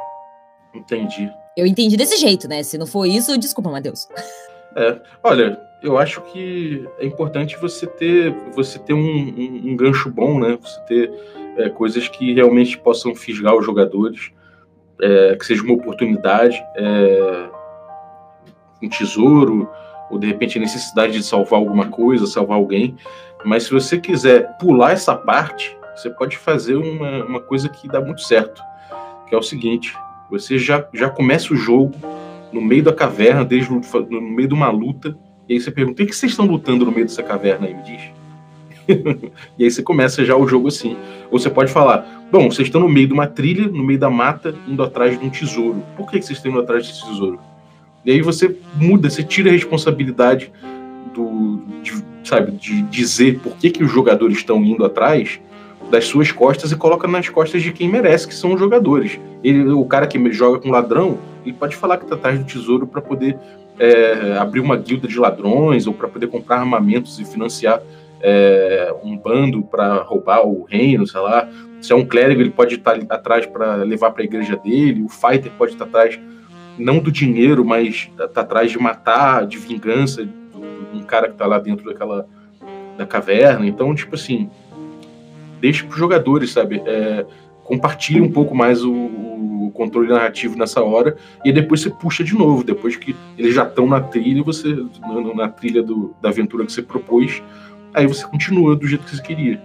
Entendi. 0.75 1.30
Eu 1.56 1.66
entendi 1.66 1.97
desse 1.97 2.16
jeito, 2.16 2.49
né? 2.49 2.62
Se 2.62 2.78
não 2.78 2.87
for 2.87 3.06
isso, 3.06 3.38
desculpa, 3.38 3.71
Matheus. 3.71 4.09
É, 4.75 4.99
olha, 5.23 5.61
eu 5.82 5.99
acho 5.99 6.23
que 6.23 6.88
é 6.99 7.04
importante 7.04 7.59
você 7.59 7.87
ter, 7.87 8.35
você 8.55 8.79
ter 8.79 8.94
um, 8.94 8.98
um, 8.98 9.62
um 9.66 9.76
gancho 9.76 10.11
bom, 10.11 10.40
né? 10.40 10.59
Você 10.62 10.81
ter 10.87 11.12
é, 11.56 11.68
coisas 11.68 12.08
que 12.08 12.32
realmente 12.32 12.78
possam 12.78 13.14
fisgar 13.14 13.54
os 13.54 13.64
jogadores, 13.64 14.32
é, 15.00 15.36
que 15.36 15.44
seja 15.44 15.62
uma 15.62 15.74
oportunidade, 15.74 16.62
é, 16.76 17.48
um 18.82 18.88
tesouro, 18.88 19.68
ou 20.10 20.18
de 20.18 20.26
repente 20.26 20.58
a 20.58 20.60
necessidade 20.60 21.12
de 21.12 21.22
salvar 21.22 21.58
alguma 21.58 21.88
coisa, 21.88 22.26
salvar 22.26 22.56
alguém. 22.56 22.96
Mas 23.44 23.64
se 23.64 23.72
você 23.72 23.98
quiser 23.98 24.56
pular 24.58 24.92
essa 24.92 25.14
parte, 25.14 25.76
você 25.96 26.10
pode 26.10 26.36
fazer 26.36 26.76
uma, 26.76 27.24
uma 27.24 27.40
coisa 27.40 27.68
que 27.68 27.88
dá 27.88 28.00
muito 28.00 28.22
certo, 28.22 28.62
que 29.28 29.34
é 29.34 29.38
o 29.38 29.42
seguinte: 29.42 29.94
você 30.30 30.58
já, 30.58 30.86
já 30.92 31.08
começa 31.08 31.52
o 31.52 31.56
jogo 31.56 31.94
no 32.52 32.60
meio 32.60 32.82
da 32.82 32.92
caverna, 32.92 33.44
desde 33.44 33.70
no, 33.70 34.20
meio 34.20 34.48
de 34.48 34.54
uma 34.54 34.70
luta, 34.70 35.16
e 35.48 35.54
aí 35.54 35.60
você 35.60 35.70
pergunta: 35.70 36.02
o 36.02 36.06
que 36.06 36.14
vocês 36.14 36.32
estão 36.32 36.46
lutando 36.46 36.84
no 36.84 36.92
meio 36.92 37.06
dessa 37.06 37.22
caverna 37.22 37.66
aí? 37.66 37.74
Me 37.74 37.82
diz. 37.82 38.21
e 39.59 39.64
aí 39.64 39.71
você 39.71 39.83
começa 39.83 40.25
já 40.25 40.37
o 40.37 40.47
jogo 40.47 40.68
assim. 40.68 40.97
Ou 41.31 41.38
você 41.38 41.51
pode 41.51 41.73
falar: 41.73 42.27
bom, 42.31 42.51
vocês 42.51 42.68
estão 42.68 42.81
no 42.81 42.88
meio 42.88 43.07
de 43.07 43.12
uma 43.12 43.27
trilha, 43.27 43.68
no 43.68 43.85
meio 43.85 43.99
da 43.99 44.11
mata, 44.11 44.55
indo 44.66 44.83
atrás 44.83 45.18
de 45.18 45.25
um 45.25 45.31
tesouro. 45.31 45.83
Por 45.97 46.11
que 46.11 46.21
vocês 46.21 46.38
estão 46.38 46.51
indo 46.51 46.61
atrás 46.61 46.87
desse 46.87 47.07
tesouro? 47.07 47.38
E 48.05 48.11
aí 48.11 48.21
você 48.21 48.57
muda, 48.75 49.09
você 49.09 49.23
tira 49.23 49.49
a 49.49 49.53
responsabilidade 49.53 50.51
do, 51.14 51.62
de, 51.83 51.92
sabe, 52.25 52.53
de 52.53 52.83
dizer 52.83 53.38
por 53.38 53.57
que, 53.57 53.71
que 53.71 53.85
os 53.85 53.90
jogadores 53.90 54.38
estão 54.38 54.64
indo 54.64 54.85
atrás 54.85 55.40
das 55.90 56.07
suas 56.07 56.33
costas 56.33 56.73
e 56.73 56.77
coloca 56.77 57.07
nas 57.07 57.29
costas 57.29 57.62
de 57.62 57.73
quem 57.73 57.88
merece, 57.88 58.27
que 58.27 58.35
são 58.35 58.55
os 58.55 58.61
jogadores. 58.61 59.21
Ele, 59.45 59.71
o 59.71 59.85
cara 59.85 60.07
que 60.07 60.33
joga 60.33 60.59
com 60.59 60.71
ladrão, 60.71 61.18
ele 61.45 61.55
pode 61.55 61.77
falar 61.77 61.99
que 61.99 62.05
está 62.05 62.16
atrás 62.16 62.38
do 62.38 62.45
tesouro 62.45 62.87
para 62.87 63.01
poder 63.01 63.37
é, 63.79 64.37
abrir 64.38 64.61
uma 64.61 64.77
guilda 64.77 65.07
de 65.07 65.18
ladrões 65.18 65.87
ou 65.87 65.92
para 65.92 66.09
poder 66.09 66.29
comprar 66.29 66.59
armamentos 66.59 67.18
e 67.18 67.25
financiar 67.25 67.83
é, 68.22 68.94
um 69.02 69.16
bando 69.16 69.62
para 69.62 69.96
roubar 70.02 70.46
o 70.46 70.64
reino, 70.64 71.06
sei 71.06 71.20
lá. 71.20 71.48
Se 71.80 71.92
é 71.92 71.96
um 71.96 72.06
clérigo, 72.06 72.40
ele 72.40 72.50
pode 72.50 72.76
estar 72.76 72.98
atrás 73.08 73.44
para 73.44 73.76
levar 73.76 74.12
para 74.12 74.22
a 74.22 74.24
igreja 74.24 74.56
dele. 74.56 75.02
O 75.02 75.08
fighter 75.08 75.50
pode 75.58 75.72
estar 75.72 75.85
atrás 75.85 76.18
não 76.78 76.98
do 76.98 77.11
dinheiro, 77.11 77.64
mas 77.64 78.11
tá, 78.16 78.28
tá 78.28 78.40
atrás 78.42 78.70
de 78.70 78.78
matar, 78.78 79.46
de 79.46 79.58
vingança, 79.58 80.24
de 80.24 80.32
um 80.94 81.02
cara 81.02 81.26
que 81.26 81.35
está 81.35 81.46
lá 81.46 81.58
dentro 81.58 81.85
daquela 81.85 82.26
da 82.96 83.06
caverna. 83.06 83.66
Então, 83.66 83.94
tipo 83.94 84.14
assim, 84.14 84.48
deixa 85.61 85.85
para 85.85 85.92
os 85.92 85.98
jogadores, 85.98 86.52
sabe? 86.52 86.82
É, 86.87 87.26
compartilhe 87.64 88.20
um 88.20 88.30
pouco 88.30 88.54
mais 88.54 88.85
o, 88.85 88.92
o, 88.92 89.70
controle 89.72 90.08
narrativo 90.08 90.58
nessa 90.58 90.82
hora 90.82 91.16
e 91.44 91.50
depois 91.50 91.80
você 91.80 91.90
puxa 91.90 92.22
de 92.22 92.35
novo. 92.35 92.62
Depois 92.62 92.96
que 92.96 93.16
eles 93.38 93.54
já 93.54 93.64
estão 93.64 93.87
na 93.87 94.00
trilha, 94.00 94.42
você 94.42 94.68
na, 95.00 95.35
na 95.35 95.48
trilha 95.48 95.82
do, 95.82 96.14
da 96.20 96.28
aventura 96.28 96.66
que 96.66 96.72
você 96.72 96.82
propôs, 96.82 97.42
aí 97.94 98.07
você 98.07 98.24
continua 98.24 98.76
do 98.76 98.87
jeito 98.87 99.05
que 99.05 99.16
você 99.16 99.22
queria. 99.22 99.61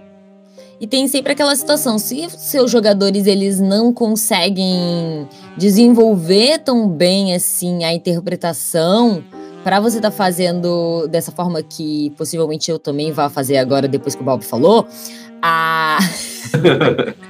E 0.80 0.86
tem 0.86 1.08
sempre 1.08 1.32
aquela 1.32 1.54
situação, 1.56 1.98
se 1.98 2.28
seus 2.30 2.70
jogadores 2.70 3.26
eles 3.26 3.58
não 3.58 3.92
conseguem 3.92 5.26
desenvolver 5.56 6.58
tão 6.60 6.88
bem 6.88 7.34
assim 7.34 7.84
a 7.84 7.92
interpretação, 7.92 9.24
para 9.64 9.80
você 9.80 9.96
estar 9.96 10.10
tá 10.10 10.16
fazendo 10.16 11.08
dessa 11.08 11.32
forma 11.32 11.62
que 11.62 12.10
possivelmente 12.16 12.70
eu 12.70 12.78
também 12.78 13.10
vá 13.10 13.28
fazer 13.28 13.56
agora 13.56 13.88
depois 13.88 14.14
que 14.14 14.22
o 14.22 14.24
Bob 14.24 14.44
falou, 14.44 14.86
a 15.42 15.98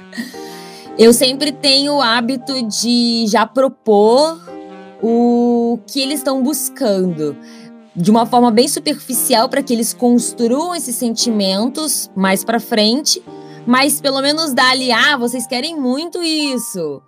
Eu 0.97 1.13
sempre 1.13 1.53
tenho 1.53 1.93
o 1.93 2.01
hábito 2.01 2.61
de 2.67 3.25
já 3.27 3.47
propor 3.47 4.37
o 5.01 5.79
que 5.87 6.01
eles 6.01 6.19
estão 6.19 6.43
buscando 6.43 7.37
de 7.99 8.09
uma 8.09 8.25
forma 8.25 8.49
bem 8.49 8.67
superficial 8.67 9.49
para 9.49 9.61
que 9.61 9.73
eles 9.73 9.93
construam 9.93 10.73
esses 10.73 10.95
sentimentos 10.95 12.09
mais 12.15 12.45
para 12.45 12.57
frente, 12.57 13.21
mas 13.67 13.99
pelo 13.99 14.21
menos 14.21 14.53
dá 14.53 14.69
ali, 14.69 14.89
ah, 14.89 15.17
vocês 15.17 15.45
querem 15.45 15.77
muito 15.77 16.23
isso. 16.23 17.01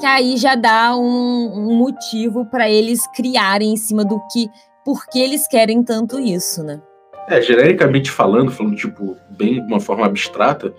Que 0.00 0.06
aí 0.06 0.38
já 0.38 0.54
dá 0.54 0.96
um, 0.96 1.52
um 1.54 1.76
motivo 1.76 2.46
para 2.46 2.68
eles 2.68 3.06
criarem 3.14 3.74
em 3.74 3.76
cima 3.76 4.06
do 4.06 4.18
que, 4.32 4.48
por 4.86 5.06
que 5.06 5.20
eles 5.20 5.46
querem 5.46 5.82
tanto 5.82 6.18
isso, 6.18 6.62
né? 6.62 6.80
É, 7.28 7.42
genericamente 7.42 8.10
falando, 8.10 8.50
falando 8.50 8.74
tipo, 8.74 9.18
bem 9.30 9.54
de 9.56 9.70
uma 9.70 9.80
forma 9.80 10.06
abstrata, 10.06 10.72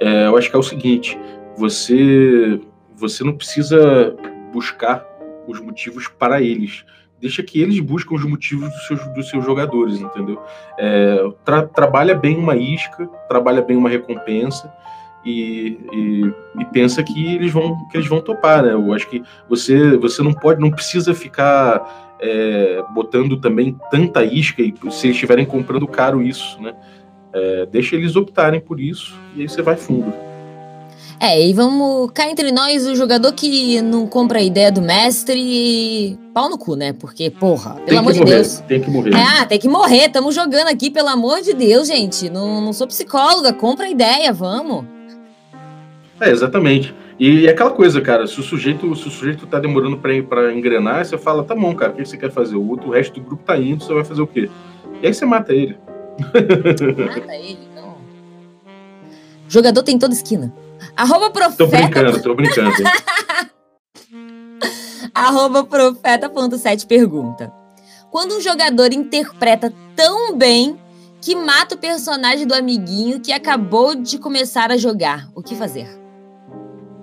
é, 0.00 0.26
eu 0.26 0.36
acho 0.36 0.50
que 0.50 0.56
é 0.56 0.58
o 0.58 0.64
seguinte: 0.64 1.16
você, 1.56 2.60
você 2.96 3.22
não 3.22 3.36
precisa 3.36 4.16
buscar 4.52 5.06
os 5.46 5.60
motivos 5.60 6.08
para 6.08 6.42
eles 6.42 6.84
deixa 7.22 7.40
que 7.40 7.62
eles 7.62 7.78
buscam 7.78 8.16
os 8.16 8.24
motivos 8.24 8.68
dos 8.68 8.86
seus, 8.88 9.14
dos 9.14 9.28
seus 9.30 9.44
jogadores, 9.44 10.00
entendeu? 10.00 10.42
É, 10.76 11.24
tra, 11.44 11.62
trabalha 11.62 12.16
bem 12.16 12.36
uma 12.36 12.56
isca, 12.56 13.08
trabalha 13.28 13.62
bem 13.62 13.76
uma 13.76 13.88
recompensa 13.88 14.70
e, 15.24 15.78
e, 15.92 16.60
e, 16.60 16.64
pensa 16.72 17.00
que 17.00 17.36
eles 17.36 17.52
vão 17.52 17.78
que 17.88 17.96
eles 17.96 18.08
vão 18.08 18.20
topar, 18.20 18.64
né? 18.64 18.72
Eu 18.72 18.92
acho 18.92 19.08
que 19.08 19.22
você 19.48 19.96
você 19.96 20.20
não 20.20 20.32
pode, 20.32 20.60
não 20.60 20.72
precisa 20.72 21.14
ficar 21.14 22.16
é, 22.20 22.82
botando 22.92 23.36
também 23.36 23.78
tanta 23.88 24.24
isca 24.24 24.60
e 24.60 24.74
se 24.90 25.06
eles 25.06 25.16
estiverem 25.16 25.46
comprando 25.46 25.86
caro 25.86 26.20
isso, 26.20 26.60
né? 26.60 26.74
É, 27.32 27.66
deixa 27.66 27.94
eles 27.94 28.16
optarem 28.16 28.60
por 28.60 28.80
isso 28.80 29.16
e 29.36 29.42
aí 29.42 29.48
você 29.48 29.62
vai 29.62 29.76
fundo. 29.76 30.31
É, 31.24 31.40
e 31.40 31.52
vamos 31.52 32.10
cá 32.10 32.28
entre 32.28 32.50
nós, 32.50 32.84
o 32.84 32.96
jogador 32.96 33.32
que 33.32 33.80
não 33.80 34.08
compra 34.08 34.40
a 34.40 34.42
ideia 34.42 34.72
do 34.72 34.82
mestre, 34.82 36.18
pau 36.34 36.50
no 36.50 36.58
cu, 36.58 36.74
né? 36.74 36.92
Porque, 36.92 37.30
porra, 37.30 37.76
pelo 37.86 38.00
amor 38.00 38.12
morrer, 38.12 38.24
de 38.24 38.32
Deus. 38.32 38.58
Tem 38.66 38.80
que 38.80 38.90
morrer. 38.90 39.12
Ah, 39.14 39.46
tem 39.46 39.56
que 39.56 39.68
morrer. 39.68 40.08
Tamo 40.08 40.32
jogando 40.32 40.66
aqui, 40.66 40.90
pelo 40.90 41.06
amor 41.06 41.40
de 41.40 41.54
Deus, 41.54 41.86
gente. 41.86 42.28
Não, 42.28 42.60
não 42.60 42.72
sou 42.72 42.88
psicóloga, 42.88 43.52
compra 43.52 43.86
a 43.86 43.88
ideia, 43.88 44.32
vamos. 44.32 44.84
É, 46.20 46.28
exatamente. 46.28 46.92
E 47.20 47.46
é 47.46 47.50
aquela 47.50 47.70
coisa, 47.70 48.00
cara, 48.00 48.26
se 48.26 48.40
o 48.40 48.42
sujeito, 48.42 48.92
se 48.96 49.06
o 49.06 49.10
sujeito 49.12 49.46
tá 49.46 49.60
demorando 49.60 49.98
pra, 49.98 50.20
pra 50.24 50.52
engrenar, 50.52 51.04
você 51.04 51.16
fala, 51.16 51.44
tá 51.44 51.54
bom, 51.54 51.72
cara, 51.72 51.92
o 51.92 51.94
que 51.94 52.04
você 52.04 52.16
quer 52.16 52.32
fazer? 52.32 52.56
O, 52.56 52.68
outro, 52.68 52.88
o 52.88 52.92
resto 52.92 53.20
do 53.20 53.24
grupo 53.24 53.44
tá 53.44 53.56
indo, 53.56 53.84
você 53.84 53.94
vai 53.94 54.04
fazer 54.04 54.22
o 54.22 54.26
quê? 54.26 54.50
E 55.00 55.06
aí 55.06 55.14
você 55.14 55.24
mata 55.24 55.54
ele. 55.54 55.78
Mata 56.18 57.36
ele, 57.36 57.58
não. 57.76 57.94
Jogador 59.48 59.84
tem 59.84 59.96
toda 59.96 60.12
esquina. 60.12 60.52
Arroba 60.96 61.30
profeta. 61.30 61.56
Tô 61.56 61.66
brincando, 61.66 62.22
tô 62.22 62.34
brincando. 62.34 62.72
Arroba 65.14 65.64
profeta.7 65.64 66.86
pergunta. 66.86 67.52
Quando 68.10 68.36
um 68.36 68.40
jogador 68.40 68.92
interpreta 68.92 69.72
tão 69.94 70.36
bem 70.36 70.76
que 71.20 71.34
mata 71.34 71.74
o 71.74 71.78
personagem 71.78 72.46
do 72.46 72.54
amiguinho 72.54 73.20
que 73.20 73.32
acabou 73.32 73.94
de 73.94 74.18
começar 74.18 74.70
a 74.70 74.76
jogar, 74.76 75.28
o 75.34 75.42
que 75.42 75.54
fazer? 75.54 75.86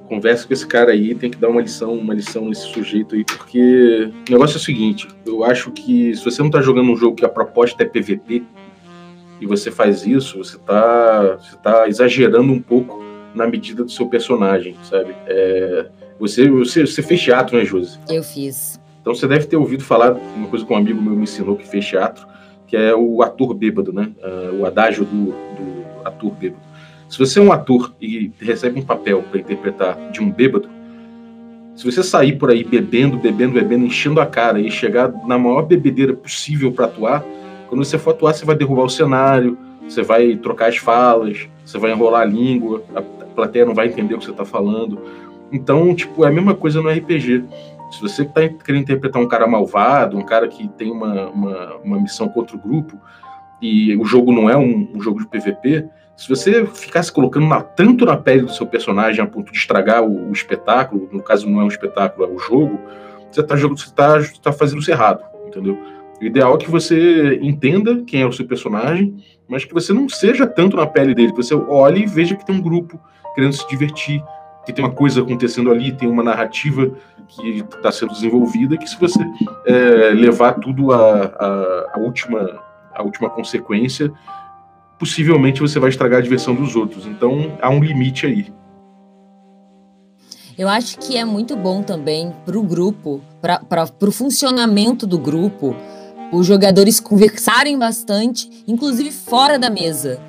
Conversa 0.07 0.45
com 0.45 0.53
esse 0.53 0.67
cara 0.67 0.91
aí, 0.91 1.15
tem 1.15 1.29
que 1.29 1.37
dar 1.37 1.49
uma 1.49 1.61
lição, 1.61 1.93
uma 1.93 2.13
lição 2.13 2.49
nesse 2.49 2.63
sujeito 2.63 3.15
aí, 3.15 3.23
porque 3.23 4.11
o 4.27 4.31
negócio 4.31 4.55
é 4.55 4.59
o 4.59 4.63
seguinte, 4.63 5.07
eu 5.25 5.43
acho 5.43 5.71
que 5.71 6.15
se 6.15 6.25
você 6.25 6.41
não 6.41 6.49
tá 6.49 6.61
jogando 6.61 6.91
um 6.91 6.95
jogo 6.95 7.15
que 7.15 7.25
a 7.25 7.29
proposta 7.29 7.83
é 7.83 7.85
PVP, 7.85 8.43
e 9.41 9.45
você 9.45 9.71
faz 9.71 10.05
isso, 10.05 10.37
você 10.37 10.57
tá, 10.57 11.37
você 11.37 11.55
tá 11.57 11.87
exagerando 11.87 12.51
um 12.51 12.61
pouco 12.61 13.08
na 13.33 13.47
medida 13.47 13.83
do 13.83 13.91
seu 13.91 14.07
personagem, 14.07 14.75
sabe? 14.83 15.15
É, 15.27 15.87
você, 16.19 16.49
você, 16.49 16.85
você 16.85 17.01
fez 17.01 17.21
teatro, 17.21 17.57
né, 17.57 17.65
Josi? 17.65 17.99
Eu 18.09 18.23
fiz. 18.23 18.79
Então 19.01 19.15
você 19.15 19.27
deve 19.27 19.45
ter 19.45 19.57
ouvido 19.57 19.83
falar 19.83 20.13
uma 20.35 20.47
coisa 20.47 20.65
que 20.65 20.73
um 20.73 20.75
amigo 20.75 21.01
meu 21.01 21.15
me 21.15 21.23
ensinou 21.23 21.55
que 21.55 21.67
fez 21.67 21.85
teatro, 21.85 22.27
que 22.67 22.75
é 22.75 22.93
o 22.95 23.21
ator 23.23 23.53
bêbado, 23.53 23.93
né? 23.93 24.11
Uh, 24.21 24.61
o 24.61 24.65
adágio 24.65 25.05
do, 25.05 25.25
do 25.27 25.85
ator 26.05 26.31
bêbado. 26.31 26.61
Se 27.07 27.17
você 27.17 27.39
é 27.39 27.41
um 27.41 27.51
ator 27.51 27.93
e 27.99 28.31
recebe 28.39 28.79
um 28.79 28.83
papel 28.83 29.23
para 29.23 29.39
interpretar 29.39 30.11
de 30.11 30.21
um 30.21 30.29
bêbado, 30.29 30.69
se 31.75 31.89
você 31.89 32.03
sair 32.03 32.37
por 32.37 32.51
aí 32.51 32.63
bebendo, 32.63 33.17
bebendo, 33.17 33.53
bebendo, 33.53 33.85
enchendo 33.85 34.19
a 34.19 34.25
cara 34.25 34.59
e 34.59 34.69
chegar 34.69 35.11
na 35.25 35.37
maior 35.37 35.63
bebedeira 35.63 36.13
possível 36.13 36.71
para 36.71 36.85
atuar, 36.85 37.23
quando 37.67 37.83
você 37.83 37.97
for 37.97 38.11
atuar, 38.11 38.33
você 38.33 38.45
vai 38.45 38.55
derrubar 38.55 38.83
o 38.83 38.89
cenário, 38.89 39.57
você 39.87 40.03
vai 40.03 40.35
trocar 40.35 40.67
as 40.67 40.77
falas, 40.77 41.47
você 41.65 41.77
vai 41.77 41.91
enrolar 41.91 42.21
a 42.21 42.25
língua, 42.25 42.83
plateia 43.29 43.65
não 43.65 43.73
vai 43.73 43.87
entender 43.87 44.15
o 44.15 44.17
que 44.17 44.25
você 44.25 44.31
está 44.31 44.45
falando. 44.45 44.99
Então, 45.51 45.93
tipo, 45.95 46.23
é 46.23 46.27
a 46.27 46.31
mesma 46.31 46.53
coisa 46.53 46.81
no 46.81 46.89
RPG. 46.89 47.45
Se 47.91 48.01
você 48.01 48.23
está 48.23 48.47
querendo 48.47 48.83
interpretar 48.83 49.21
um 49.21 49.27
cara 49.27 49.47
malvado, 49.47 50.17
um 50.17 50.25
cara 50.25 50.47
que 50.47 50.67
tem 50.69 50.91
uma, 50.91 51.27
uma, 51.29 51.75
uma 51.77 51.99
missão 51.99 52.29
contra 52.29 52.55
o 52.55 52.59
grupo, 52.59 52.99
e 53.61 53.95
o 53.97 54.05
jogo 54.05 54.31
não 54.31 54.49
é 54.49 54.55
um, 54.55 54.89
um 54.93 55.01
jogo 55.01 55.19
de 55.19 55.27
PVP, 55.27 55.89
se 56.15 56.27
você 56.27 56.65
ficasse 56.65 57.11
colocando 57.11 57.47
na, 57.47 57.61
tanto 57.61 58.05
na 58.05 58.17
pele 58.17 58.41
do 58.41 58.51
seu 58.51 58.67
personagem 58.67 59.23
a 59.23 59.27
ponto 59.27 59.51
de 59.51 59.57
estragar 59.57 60.03
o, 60.03 60.29
o, 60.29 60.31
espetáculo, 60.33 61.07
no 61.11 61.23
caso 61.23 61.49
não 61.49 61.61
é 61.61 61.63
um 61.63 61.69
espetáculo, 61.69 62.27
é 62.27 62.29
o 62.29 62.37
jogo, 62.37 62.77
você 63.31 63.39
está 63.39 63.55
tá, 63.95 64.19
tá 64.43 64.51
fazendo 64.51 64.81
isso 64.81 64.91
errado, 64.91 65.23
entendeu? 65.47 65.79
O 66.19 66.25
ideal 66.25 66.55
é 66.55 66.57
que 66.57 66.69
você 66.69 67.39
entenda 67.41 68.03
quem 68.03 68.21
é 68.21 68.25
o 68.25 68.33
seu 68.33 68.45
personagem, 68.45 69.15
mas 69.47 69.63
que 69.63 69.73
você 69.73 69.93
não 69.93 70.09
seja 70.09 70.45
tanto 70.45 70.75
na 70.75 70.85
pele 70.85 71.15
dele, 71.15 71.31
que 71.31 71.37
você 71.37 71.55
olhe 71.55 72.03
e 72.03 72.05
veja 72.05 72.35
que 72.35 72.45
tem 72.45 72.55
um 72.55 72.61
grupo 72.61 72.99
querendo 73.39 73.53
se 73.53 73.65
divertir, 73.69 74.21
que 74.65 74.73
tem 74.73 74.83
uma 74.83 74.93
coisa 74.93 75.21
acontecendo 75.21 75.71
ali, 75.71 75.93
tem 75.93 76.09
uma 76.09 76.21
narrativa 76.21 76.91
que 77.29 77.59
está 77.59 77.91
sendo 77.91 78.11
desenvolvida, 78.11 78.77
que 78.77 78.87
se 78.87 78.99
você 78.99 79.19
é, 79.65 80.11
levar 80.13 80.53
tudo 80.55 80.91
a, 80.91 81.93
última, 81.97 82.61
a 82.93 83.01
última 83.01 83.29
consequência, 83.29 84.11
possivelmente 84.97 85.61
você 85.61 85.79
vai 85.79 85.89
estragar 85.89 86.19
a 86.19 86.21
diversão 86.21 86.53
dos 86.53 86.75
outros. 86.75 87.05
Então 87.05 87.57
há 87.61 87.69
um 87.69 87.81
limite 87.81 88.25
aí. 88.25 88.51
Eu 90.57 90.67
acho 90.67 90.97
que 90.97 91.15
é 91.15 91.23
muito 91.23 91.55
bom 91.55 91.81
também 91.81 92.35
para 92.45 92.59
o 92.59 92.63
grupo, 92.63 93.21
para 93.41 93.85
o 94.01 94.11
funcionamento 94.11 95.07
do 95.07 95.17
grupo, 95.17 95.73
os 96.33 96.45
jogadores 96.45 96.99
conversarem 96.99 97.79
bastante, 97.79 98.49
inclusive 98.67 99.09
fora 99.11 99.57
da 99.57 99.69
mesa. 99.69 100.28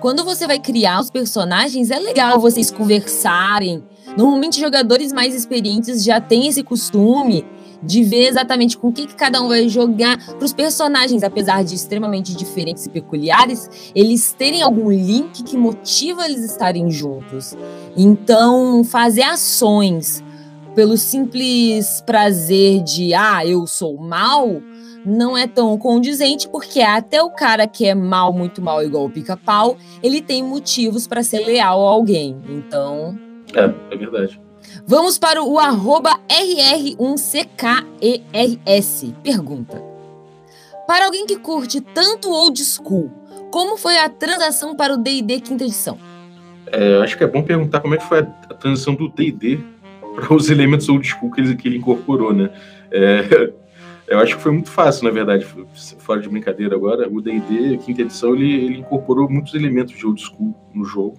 Quando 0.00 0.24
você 0.24 0.46
vai 0.46 0.58
criar 0.58 0.98
os 0.98 1.10
personagens, 1.10 1.90
é 1.90 1.98
legal 1.98 2.40
vocês 2.40 2.70
conversarem. 2.70 3.84
Normalmente, 4.16 4.58
jogadores 4.58 5.12
mais 5.12 5.34
experientes 5.34 6.02
já 6.02 6.18
têm 6.18 6.48
esse 6.48 6.62
costume 6.62 7.44
de 7.82 8.02
ver 8.02 8.26
exatamente 8.28 8.78
com 8.78 8.88
o 8.88 8.92
que, 8.92 9.06
que 9.06 9.14
cada 9.14 9.42
um 9.42 9.48
vai 9.48 9.68
jogar 9.68 10.16
para 10.16 10.44
os 10.44 10.54
personagens, 10.54 11.22
apesar 11.22 11.62
de 11.64 11.74
extremamente 11.74 12.34
diferentes 12.34 12.86
e 12.86 12.90
peculiares, 12.90 13.92
eles 13.94 14.32
terem 14.32 14.62
algum 14.62 14.90
link 14.90 15.42
que 15.42 15.56
motiva 15.56 16.24
eles 16.24 16.44
estarem 16.44 16.90
juntos. 16.90 17.54
Então, 17.94 18.82
fazer 18.82 19.22
ações 19.22 20.24
pelo 20.74 20.96
simples 20.96 22.02
prazer 22.06 22.82
de 22.82 23.12
ah, 23.12 23.44
eu 23.44 23.66
sou 23.66 23.98
mal, 23.98 24.62
não 25.04 25.36
é 25.36 25.46
tão 25.46 25.76
condizente, 25.78 26.48
porque 26.48 26.80
até 26.80 27.22
o 27.22 27.30
cara 27.30 27.66
que 27.66 27.86
é 27.86 27.94
mal, 27.94 28.32
muito 28.32 28.62
mal, 28.62 28.82
igual 28.82 29.04
o 29.04 29.10
pica-pau, 29.10 29.76
ele 30.02 30.20
tem 30.20 30.42
motivos 30.42 31.06
para 31.06 31.22
ser 31.22 31.44
leal 31.44 31.86
a 31.86 31.90
alguém. 31.90 32.36
Então. 32.48 33.16
É, 33.54 33.94
é 33.94 33.96
verdade. 33.96 34.40
Vamos 34.86 35.18
para 35.18 35.42
o 35.42 35.58
arroba 35.58 36.18
RR1CKERS. 36.28 39.14
Pergunta. 39.22 39.82
Para 40.86 41.06
alguém 41.06 41.26
que 41.26 41.36
curte 41.36 41.80
tanto 41.80 42.30
old 42.30 42.62
school, 42.64 43.10
como 43.50 43.76
foi 43.76 43.98
a 43.98 44.08
transação 44.08 44.74
para 44.74 44.94
o 44.94 44.96
D&D 44.96 45.40
quinta 45.40 45.64
edição? 45.64 45.98
É, 46.66 47.00
acho 47.02 47.16
que 47.16 47.24
é 47.24 47.26
bom 47.26 47.42
perguntar 47.42 47.80
como 47.80 47.94
é 47.94 47.98
que 47.98 48.04
foi 48.04 48.20
a, 48.20 48.54
transição 48.54 48.94
do 48.94 49.08
D&D 49.08 49.58
para 50.14 50.34
os 50.34 50.50
elementos 50.50 50.88
old 50.88 51.06
school 51.06 51.30
que 51.30 51.40
ele, 51.40 51.56
que 51.56 51.68
ele 51.68 51.78
incorporou, 51.78 52.32
né? 52.32 52.50
É, 52.90 53.52
eu 54.10 54.18
acho 54.18 54.36
que 54.36 54.42
foi 54.42 54.50
muito 54.50 54.70
fácil, 54.70 55.04
na 55.04 55.10
verdade, 55.10 55.46
fora 55.98 56.20
de 56.20 56.28
brincadeira 56.28 56.74
agora. 56.74 57.08
O 57.08 57.20
D&D, 57.20 57.78
quinta 57.78 58.02
edição, 58.02 58.34
ele, 58.34 58.52
ele 58.52 58.78
incorporou 58.78 59.30
muitos 59.30 59.54
elementos 59.54 59.96
de 59.96 60.04
old 60.04 60.20
school 60.20 60.52
no 60.74 60.84
jogo. 60.84 61.16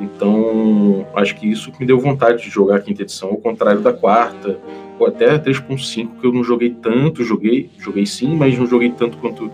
Então, 0.00 1.06
acho 1.14 1.34
que 1.34 1.50
isso 1.50 1.72
me 1.78 1.84
deu 1.84 1.98
vontade 1.98 2.42
de 2.42 2.48
jogar 2.48 2.76
a 2.76 2.80
quinta 2.80 3.02
edição, 3.02 3.30
ao 3.30 3.36
contrário 3.36 3.80
da 3.80 3.92
quarta, 3.92 4.58
ou 4.96 5.08
até 5.08 5.30
a 5.30 5.38
3.5, 5.40 6.20
que 6.20 6.26
eu 6.26 6.32
não 6.32 6.44
joguei 6.44 6.70
tanto, 6.70 7.24
joguei, 7.24 7.68
joguei 7.78 8.06
sim, 8.06 8.36
mas 8.36 8.56
não 8.56 8.66
joguei 8.66 8.90
tanto 8.90 9.18
quanto 9.18 9.50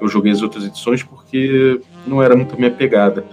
eu 0.00 0.08
joguei 0.08 0.30
as 0.30 0.40
outras 0.40 0.64
edições, 0.64 1.02
porque 1.02 1.80
não 2.06 2.22
era 2.22 2.36
muito 2.36 2.54
a 2.54 2.58
minha 2.58 2.70
pegada. 2.70 3.24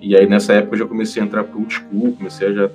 E 0.00 0.16
aí, 0.16 0.26
nessa 0.26 0.54
época, 0.54 0.74
eu 0.74 0.80
já 0.80 0.86
comecei 0.86 1.22
a 1.22 1.24
entrar 1.24 1.44
pro 1.44 1.60
old 1.60 1.72
school, 1.72 2.16
comecei 2.16 2.48
a 2.48 2.52
já 2.52 2.70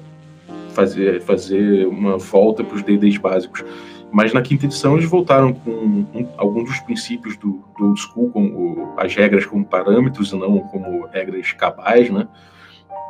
fazer, 0.70 1.22
fazer 1.22 1.88
uma 1.88 2.18
volta 2.18 2.64
para 2.64 2.76
os 2.76 2.84
D&Ds 2.84 3.18
básicos. 3.18 3.64
Mas 4.12 4.34
na 4.34 4.42
quinta 4.42 4.66
edição 4.66 4.98
eles 4.98 5.10
voltaram 5.10 5.54
com 5.54 5.70
um, 5.70 6.28
alguns 6.38 6.70
dos 6.70 6.80
princípios 6.80 7.38
do, 7.38 7.64
do 7.78 7.86
old 7.86 8.00
school, 8.00 8.32
como 8.32 8.94
as 8.98 9.14
regras 9.14 9.46
como 9.46 9.64
parâmetros 9.64 10.32
e 10.32 10.36
não 10.36 10.60
como 10.60 11.06
regras 11.08 11.52
cabais, 11.54 12.10
né? 12.10 12.28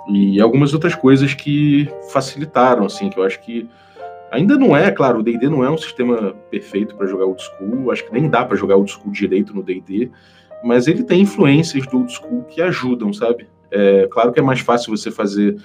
E 0.09 0.41
algumas 0.41 0.73
outras 0.73 0.95
coisas 0.95 1.33
que 1.33 1.89
facilitaram, 2.11 2.85
assim, 2.85 3.09
que 3.09 3.17
eu 3.17 3.23
acho 3.23 3.39
que 3.41 3.69
ainda 4.31 4.57
não 4.57 4.75
é, 4.75 4.91
claro, 4.91 5.19
o 5.19 5.23
D&D 5.23 5.47
não 5.47 5.63
é 5.63 5.69
um 5.69 5.77
sistema 5.77 6.35
perfeito 6.49 6.95
para 6.95 7.07
jogar 7.07 7.25
old 7.25 7.41
school, 7.41 7.91
acho 7.91 8.05
que 8.05 8.13
nem 8.13 8.29
dá 8.29 8.43
para 8.43 8.57
jogar 8.57 8.75
old 8.75 8.91
school 8.91 9.11
direito 9.11 9.53
no 9.53 9.63
D&D, 9.63 10.09
mas 10.63 10.87
ele 10.87 11.03
tem 11.03 11.21
influências 11.21 11.85
do 11.87 11.99
old 11.99 12.11
school 12.11 12.43
que 12.43 12.61
ajudam, 12.61 13.13
sabe? 13.13 13.47
É, 13.71 14.07
claro 14.11 14.31
que 14.31 14.39
é 14.39 14.43
mais 14.43 14.59
fácil 14.59 14.95
você 14.95 15.11
fazer 15.11 15.55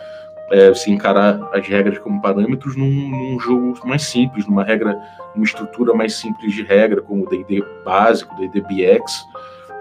é, 0.50 0.72
se 0.74 0.90
encarar 0.90 1.40
as 1.52 1.66
regras 1.66 1.98
como 1.98 2.20
parâmetros 2.20 2.76
num, 2.76 2.90
num, 2.90 3.40
jogo 3.40 3.74
mais 3.84 4.02
simples, 4.02 4.46
numa 4.46 4.62
regra, 4.62 4.96
numa 5.34 5.44
estrutura 5.44 5.94
mais 5.94 6.14
simples 6.14 6.52
de 6.52 6.62
regra, 6.62 7.00
como 7.00 7.24
o 7.24 7.28
D&D 7.28 7.64
básico, 7.84 8.34
D&D 8.36 8.60
BX, 8.60 9.24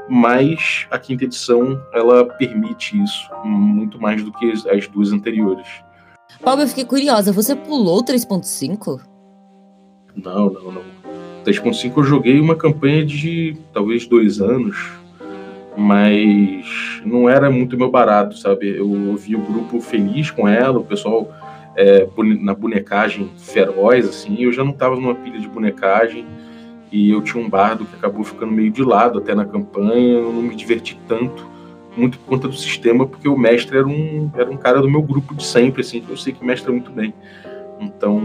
mas 0.09 0.87
a 0.91 0.97
quinta 0.97 1.25
edição 1.25 1.81
ela 1.93 2.25
permite 2.25 3.01
isso 3.01 3.29
muito 3.43 3.99
mais 3.99 4.23
do 4.23 4.31
que 4.31 4.51
as 4.51 4.87
duas 4.87 5.11
anteriores. 5.11 5.67
Paulo, 6.41 6.61
eu 6.61 6.67
fiquei 6.67 6.85
curiosa, 6.85 7.31
você 7.31 7.55
pulou 7.55 8.03
3.5? 8.03 9.01
Não, 10.15 10.49
não, 10.49 10.71
não. 10.71 10.81
3.5 11.45 11.97
eu 11.97 12.03
joguei 12.03 12.39
uma 12.39 12.55
campanha 12.55 13.05
de 13.05 13.57
talvez 13.73 14.07
dois 14.07 14.39
anos, 14.39 14.77
mas 15.75 17.01
não 17.05 17.27
era 17.27 17.49
muito 17.49 17.77
meu 17.77 17.89
barato, 17.89 18.37
sabe? 18.37 18.77
Eu 18.77 19.15
vi 19.15 19.35
o 19.35 19.41
grupo 19.41 19.81
feliz 19.81 20.29
com 20.31 20.47
ela, 20.47 20.79
o 20.79 20.83
pessoal 20.83 21.31
é, 21.75 22.07
na 22.39 22.53
bonecagem 22.53 23.31
feroz, 23.37 24.07
assim, 24.07 24.35
eu 24.39 24.51
já 24.51 24.63
não 24.63 24.71
estava 24.71 24.95
numa 24.95 25.15
pilha 25.15 25.39
de 25.39 25.47
bonecagem 25.47 26.25
e 26.91 27.09
eu 27.09 27.21
tinha 27.21 27.43
um 27.43 27.49
bardo 27.49 27.85
que 27.85 27.95
acabou 27.95 28.23
ficando 28.23 28.51
meio 28.51 28.69
de 28.69 28.83
lado 28.83 29.17
até 29.17 29.33
na 29.33 29.45
campanha, 29.45 30.19
eu 30.19 30.31
não 30.31 30.43
me 30.43 30.55
diverti 30.55 30.99
tanto 31.07 31.51
muito 31.95 32.17
por 32.19 32.25
conta 32.25 32.47
do 32.47 32.55
sistema, 32.55 33.05
porque 33.05 33.27
o 33.27 33.37
mestre 33.37 33.77
era 33.77 33.87
um, 33.87 34.31
era 34.35 34.49
um 34.49 34.57
cara 34.57 34.81
do 34.81 34.89
meu 34.89 35.01
grupo 35.01 35.35
de 35.35 35.43
sempre, 35.43 35.81
assim, 35.81 36.01
que 36.01 36.09
eu 36.09 36.17
sei 36.17 36.33
que 36.33 36.43
mestra 36.43 36.71
muito 36.71 36.91
bem. 36.91 37.13
Então, 37.79 38.19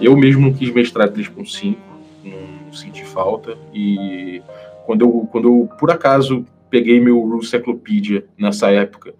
eu 0.00 0.16
mesmo 0.16 0.42
não 0.42 0.52
quis 0.52 0.72
mestrar 0.72 1.08
3.5, 1.08 1.76
não 2.24 2.72
senti 2.72 3.04
falta, 3.04 3.56
e 3.72 4.42
quando 4.86 5.02
eu, 5.02 5.28
quando 5.30 5.48
eu 5.48 5.68
por 5.78 5.90
acaso, 5.90 6.44
peguei 6.74 6.98
meu 6.98 7.20
Rule 7.20 7.46
Cyclopedia 7.46 8.24
nessa 8.36 8.68
época, 8.68 9.14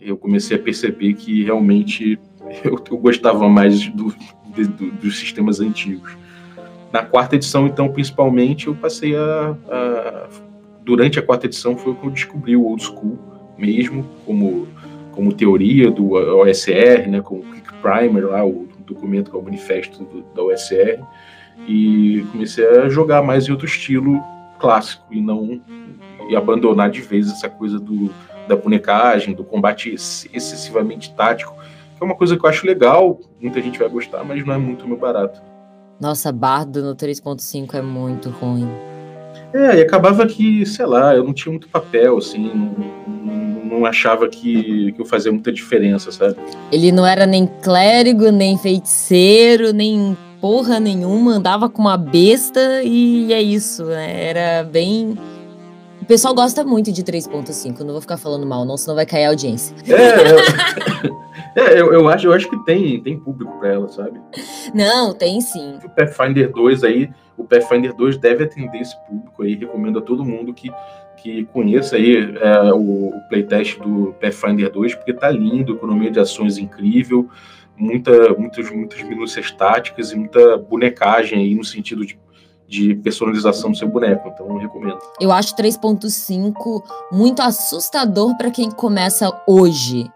eu 0.00 0.16
comecei 0.16 0.56
a 0.56 0.58
perceber 0.60 1.12
que 1.12 1.44
realmente 1.44 2.18
eu, 2.64 2.82
eu 2.90 2.96
gostava 2.96 3.46
mais 3.50 3.86
do, 3.88 4.14
do, 4.56 4.90
dos 4.92 5.18
sistemas 5.18 5.60
antigos. 5.60 6.16
Na 6.90 7.02
quarta 7.04 7.36
edição, 7.36 7.66
então, 7.66 7.90
principalmente, 7.90 8.68
eu 8.68 8.74
passei 8.74 9.14
a, 9.14 9.54
a 9.68 10.28
durante 10.82 11.18
a 11.18 11.22
quarta 11.22 11.44
edição 11.44 11.76
foi 11.76 11.92
quando 11.92 12.06
eu 12.06 12.14
descobri 12.14 12.56
o 12.56 12.64
old 12.64 12.82
school 12.82 13.18
mesmo, 13.58 14.06
como, 14.24 14.66
como 15.12 15.34
teoria 15.34 15.90
do 15.90 16.12
OSR, 16.12 17.08
né, 17.10 17.20
como 17.20 17.42
Quick 17.42 17.74
Primer, 17.82 18.24
lá, 18.24 18.42
o 18.46 18.66
documento 18.86 19.30
que 19.30 19.36
é 19.36 19.38
o 19.38 19.42
manifesto 19.42 20.02
do, 20.02 20.22
da 20.34 20.42
OSR, 20.42 21.02
e 21.68 22.24
comecei 22.32 22.66
a 22.66 22.88
jogar 22.88 23.22
mais 23.22 23.48
em 23.48 23.50
outro 23.50 23.66
estilo 23.66 24.18
clássico 24.58 25.04
e 25.10 25.20
não 25.20 25.60
e 26.28 26.36
abandonar 26.36 26.90
de 26.90 27.00
vez 27.00 27.30
essa 27.30 27.48
coisa 27.48 27.78
do, 27.78 28.10
da 28.48 28.56
bonecagem, 28.56 29.34
do 29.34 29.44
combate 29.44 29.92
excessivamente 29.92 31.12
tático, 31.14 31.54
que 31.96 32.02
é 32.02 32.04
uma 32.04 32.14
coisa 32.14 32.36
que 32.36 32.44
eu 32.44 32.50
acho 32.50 32.66
legal, 32.66 33.20
muita 33.40 33.60
gente 33.60 33.78
vai 33.78 33.88
gostar, 33.88 34.24
mas 34.24 34.44
não 34.44 34.54
é 34.54 34.58
muito 34.58 34.86
meu 34.86 34.96
barato. 34.96 35.40
Nossa, 36.00 36.32
Bardo 36.32 36.82
no 36.82 36.94
3.5 36.94 37.74
é 37.74 37.82
muito 37.82 38.28
ruim. 38.30 38.68
É, 39.52 39.78
e 39.78 39.82
acabava 39.82 40.26
que, 40.26 40.66
sei 40.66 40.84
lá, 40.84 41.14
eu 41.14 41.22
não 41.22 41.32
tinha 41.32 41.52
muito 41.52 41.68
papel, 41.68 42.18
assim, 42.18 42.50
não, 42.52 43.78
não 43.78 43.86
achava 43.86 44.28
que, 44.28 44.92
que 44.92 45.00
eu 45.00 45.06
fazia 45.06 45.30
muita 45.30 45.52
diferença, 45.52 46.10
sabe? 46.10 46.36
Ele 46.72 46.90
não 46.90 47.06
era 47.06 47.24
nem 47.24 47.46
clérigo, 47.62 48.30
nem 48.30 48.58
feiticeiro, 48.58 49.72
nem 49.72 50.16
porra 50.40 50.78
nenhuma, 50.78 51.32
andava 51.36 51.68
com 51.68 51.82
uma 51.82 51.96
besta 51.96 52.82
e 52.82 53.32
é 53.32 53.40
isso, 53.40 53.84
né? 53.84 54.28
Era 54.28 54.64
bem. 54.64 55.16
O 56.04 56.06
pessoal 56.06 56.34
gosta 56.34 56.62
muito 56.62 56.92
de 56.92 57.02
3.5, 57.02 57.80
não 57.80 57.92
vou 57.92 58.00
ficar 58.00 58.18
falando 58.18 58.46
mal, 58.46 58.64
não, 58.64 58.76
senão 58.76 58.94
vai 58.94 59.06
cair 59.06 59.24
a 59.24 59.30
audiência. 59.30 59.74
É, 59.88 60.32
eu, 60.32 61.14
é, 61.64 61.80
eu, 61.80 61.92
eu, 61.94 62.08
acho, 62.08 62.26
eu 62.26 62.32
acho 62.32 62.48
que 62.48 62.64
tem, 62.64 63.02
tem 63.02 63.18
público 63.18 63.58
pra 63.58 63.72
ela, 63.72 63.88
sabe? 63.88 64.20
Não, 64.74 65.14
tem 65.14 65.40
sim. 65.40 65.78
O 65.82 65.88
Pathfinder 65.88 66.52
2 66.52 66.84
aí 66.84 67.10
o 67.36 67.44
Pathfinder 67.44 67.94
2 67.94 68.16
deve 68.18 68.44
atender 68.44 68.80
esse 68.80 68.96
público 69.06 69.42
aí. 69.42 69.54
Recomendo 69.54 69.98
a 69.98 70.02
todo 70.02 70.24
mundo 70.24 70.54
que, 70.54 70.70
que 71.16 71.44
conheça 71.46 71.96
aí 71.96 72.36
é, 72.36 72.72
o, 72.72 73.08
o, 73.08 73.20
playtest 73.28 73.78
do 73.80 74.14
Pathfinder 74.20 74.70
2, 74.70 74.94
porque 74.94 75.12
tá 75.12 75.30
lindo, 75.30 75.74
economia 75.74 76.10
de 76.10 76.20
ações 76.20 76.58
incrível, 76.58 77.28
muita, 77.76 78.34
muitas, 78.34 78.70
muitas 78.70 79.02
minúcias 79.02 79.50
táticas 79.50 80.12
e 80.12 80.16
muita 80.16 80.56
bonecagem 80.56 81.40
aí 81.40 81.54
no 81.54 81.64
sentido 81.64 82.06
de, 82.06 82.18
de 82.74 82.94
personalização 82.96 83.70
do 83.70 83.76
seu 83.76 83.88
boneco. 83.88 84.28
Então, 84.28 84.48
eu 84.48 84.58
recomendo. 84.58 84.98
Eu 85.20 85.30
acho 85.30 85.54
3.5 85.56 86.82
muito 87.12 87.40
assustador 87.40 88.36
para 88.36 88.50
quem 88.50 88.70
começa 88.70 89.30
hoje 89.46 90.10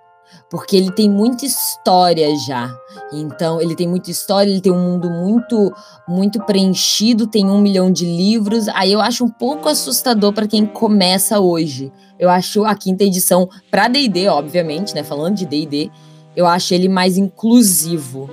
porque 0.51 0.77
ele 0.77 0.91
tem 0.91 1.11
muita 1.11 1.45
história 1.45 2.29
já. 2.47 2.75
Então, 3.13 3.61
ele 3.61 3.75
tem 3.75 3.87
muita 3.87 4.11
história, 4.11 4.51
ele 4.51 4.61
tem 4.61 4.73
um 4.73 4.81
mundo 4.81 5.11
muito, 5.11 5.73
muito 6.07 6.41
preenchido, 6.41 7.27
tem 7.27 7.47
um 7.47 7.61
milhão 7.61 7.91
de 7.91 8.05
livros. 8.05 8.67
Aí 8.69 8.93
eu 8.93 9.01
acho 9.01 9.25
um 9.25 9.29
pouco 9.29 9.69
assustador 9.69 10.33
para 10.33 10.47
quem 10.47 10.65
começa 10.65 11.39
hoje. 11.39 11.93
Eu 12.19 12.31
acho 12.31 12.65
a 12.65 12.75
quinta 12.75 13.05
edição, 13.05 13.49
para 13.71 13.89
DD, 13.89 14.29
obviamente, 14.29 14.95
né? 14.95 15.03
Falando 15.03 15.37
de 15.37 15.47
DD, 15.47 15.91
eu 16.35 16.47
acho 16.47 16.75
ele 16.75 16.89
mais 16.89 17.17
inclusivo. 17.19 18.29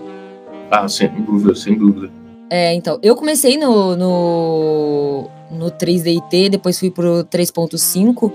Ah, 0.72 0.88
sem 0.88 1.10
dúvida, 1.22 1.54
sem 1.54 1.78
dúvida. 1.78 2.25
É, 2.50 2.74
então, 2.74 3.00
eu 3.02 3.16
comecei 3.16 3.58
no, 3.58 3.96
no, 3.96 5.30
no 5.52 5.72
3DT, 5.72 6.50
depois 6.50 6.80
fui 6.80 6.92
pro 6.92 7.24
3.5. 7.26 8.32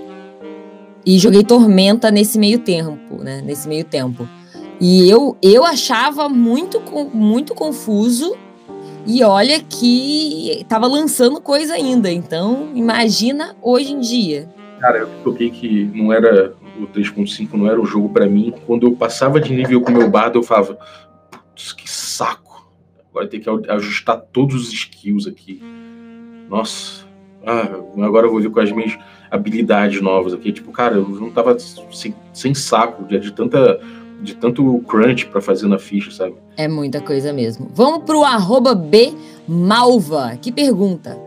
E 1.05 1.17
joguei 1.17 1.43
Tormenta 1.43 2.11
nesse 2.11 2.37
meio 2.37 2.59
tempo, 2.59 3.15
né? 3.15 3.41
Nesse 3.43 3.67
meio 3.67 3.83
tempo. 3.83 4.27
E 4.79 5.09
eu, 5.09 5.35
eu 5.41 5.63
achava 5.63 6.29
muito, 6.29 6.81
muito 7.13 7.55
confuso. 7.55 8.35
E 9.05 9.23
olha 9.23 9.59
que 9.59 10.63
tava 10.69 10.85
lançando 10.85 11.41
coisa 11.41 11.73
ainda. 11.73 12.11
Então, 12.11 12.69
imagina 12.75 13.55
hoje 13.61 13.93
em 13.93 13.99
dia. 13.99 14.47
Cara, 14.79 14.99
eu 14.99 15.09
toquei 15.23 15.49
que 15.49 15.85
não 15.93 16.13
era 16.13 16.53
o 16.79 16.87
3.5 16.87 17.53
não 17.53 17.67
era 17.67 17.79
o 17.79 17.85
jogo 17.85 18.09
para 18.09 18.25
mim. 18.27 18.53
Quando 18.65 18.87
eu 18.87 18.93
passava 18.93 19.39
de 19.39 19.53
nível 19.53 19.81
com 19.81 19.91
o 19.91 19.95
meu 19.95 20.09
bardo, 20.09 20.39
eu 20.39 20.43
falava, 20.43 20.77
putz, 21.29 21.73
que 21.73 21.89
saco. 21.89 22.50
Agora 23.11 23.27
tem 23.27 23.39
que 23.39 23.49
ajustar 23.69 24.19
todos 24.31 24.55
os 24.55 24.73
skills 24.73 25.27
aqui. 25.27 25.61
Nossa. 26.49 27.05
Ah, 27.45 27.67
agora 28.03 28.27
eu 28.27 28.31
vou 28.31 28.41
ver 28.41 28.49
com 28.49 28.59
as 28.59 28.71
minhas 28.71 28.97
habilidades 29.29 30.01
novas 30.01 30.33
aqui. 30.33 30.51
Tipo, 30.51 30.71
cara, 30.71 30.95
eu 30.95 31.07
não 31.07 31.29
tava 31.29 31.57
sem, 31.59 32.15
sem 32.33 32.53
saco 32.53 33.03
de, 33.05 33.19
de 33.19 33.31
tanta 33.31 33.79
de 34.21 34.35
tanto 34.35 34.79
crunch 34.87 35.25
para 35.25 35.41
fazer 35.41 35.67
na 35.67 35.79
ficha, 35.79 36.11
sabe? 36.11 36.35
É 36.55 36.67
muita 36.67 37.01
coisa 37.01 37.33
mesmo. 37.33 37.69
Vamos 37.73 38.03
pro 38.03 38.23
arroba 38.23 38.75
B 38.75 39.13
Malva, 39.47 40.37
que 40.39 40.51
pergunta: 40.51 41.17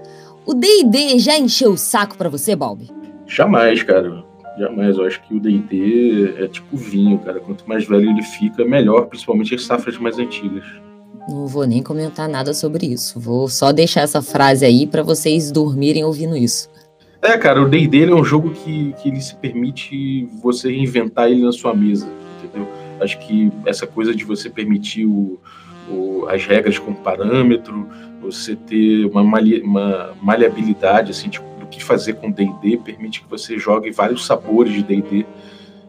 O 0.47 0.55
D&D 0.55 1.19
já 1.19 1.37
encheu 1.37 1.73
o 1.73 1.77
saco 1.77 2.17
para 2.17 2.29
você, 2.29 2.55
Balbi? 2.55 2.89
Jamais, 3.27 3.83
cara. 3.83 4.25
Jamais. 4.59 4.97
Eu 4.97 5.05
acho 5.05 5.21
que 5.23 5.35
o 5.35 5.41
D&D 5.41 6.35
é 6.39 6.47
tipo 6.47 6.77
vinho, 6.77 7.19
cara. 7.19 7.41
Quanto 7.41 7.69
mais 7.69 7.85
velho 7.85 8.11
ele 8.11 8.23
fica, 8.23 8.65
melhor, 8.65 9.07
principalmente 9.07 9.55
as 9.55 9.65
safras 9.65 9.99
mais 9.99 10.19
antigas. 10.19 10.65
Não 11.29 11.47
vou 11.47 11.67
nem 11.67 11.83
comentar 11.83 12.29
nada 12.29 12.53
sobre 12.53 12.87
isso. 12.87 13.19
Vou 13.19 13.49
só 13.49 13.73
deixar 13.73 14.03
essa 14.03 14.21
frase 14.21 14.65
aí 14.65 14.87
para 14.87 15.03
vocês 15.03 15.51
dormirem 15.51 16.05
ouvindo 16.05 16.37
isso. 16.37 16.69
É, 17.23 17.39
cara, 17.39 17.63
o 17.63 17.69
D&D 17.69 18.05
é 18.05 18.15
um 18.15 18.23
jogo 18.23 18.51
que, 18.51 18.95
que 19.01 19.09
ele 19.09 19.21
se 19.21 19.35
permite 19.35 20.29
você 20.43 20.71
reinventar 20.71 21.31
ele 21.31 21.43
na 21.43 21.53
sua 21.53 21.75
mesa, 21.75 22.07
entendeu? 22.37 22.69
Acho 23.01 23.19
que 23.19 23.51
essa 23.65 23.87
coisa 23.87 24.15
de 24.15 24.25
você 24.25 24.51
permitir 24.51 25.07
o, 25.07 25.41
o, 25.91 26.27
as 26.29 26.45
regras 26.45 26.79
como 26.79 26.95
parâmetro, 26.97 27.89
você 28.21 28.55
ter 28.55 29.07
uma, 29.07 29.25
mali, 29.25 29.63
uma 29.63 30.15
maleabilidade 30.21 31.13
assim, 31.13 31.31
tipo, 31.31 31.47
do 31.59 31.67
que 31.67 31.83
fazer 31.83 32.15
com 32.17 32.31
D&D, 32.31 32.77
permite 32.85 33.23
que 33.23 33.31
você 33.31 33.59
jogue 33.59 33.91
vários 33.91 34.27
sabores 34.27 34.75
de 34.75 34.83
D&D. 34.83 35.25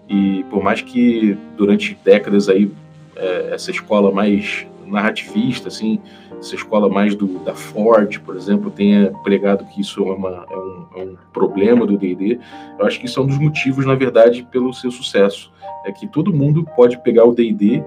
E 0.07 0.45
por 0.49 0.63
mais 0.63 0.81
que 0.81 1.37
durante 1.57 1.97
décadas 2.01 2.47
aí 2.47 2.71
é, 3.17 3.49
essa 3.51 3.71
escola 3.71 4.09
mais 4.09 4.65
narrativista, 4.85 5.67
assim, 5.67 5.99
essa 6.39 6.55
escola 6.55 6.89
mais 6.89 7.15
do, 7.15 7.27
da 7.39 7.53
Ford, 7.53 8.19
por 8.19 8.35
exemplo, 8.35 8.69
tenha 8.69 9.11
pregado 9.23 9.65
que 9.65 9.81
isso 9.81 10.01
é, 10.03 10.11
uma, 10.13 10.45
é, 10.49 10.57
um, 10.57 10.87
é 10.95 11.03
um 11.03 11.17
problema 11.33 11.85
do 11.85 11.97
D&D, 11.97 12.39
eu 12.79 12.85
acho 12.85 12.99
que 12.99 13.05
isso 13.05 13.19
é 13.19 13.23
um 13.23 13.27
dos 13.27 13.37
motivos, 13.37 13.85
na 13.85 13.95
verdade, 13.95 14.47
pelo 14.51 14.73
seu 14.73 14.91
sucesso. 14.91 15.51
É 15.85 15.91
que 15.91 16.07
todo 16.07 16.33
mundo 16.33 16.65
pode 16.75 17.01
pegar 17.03 17.25
o 17.25 17.33
D&D 17.33 17.83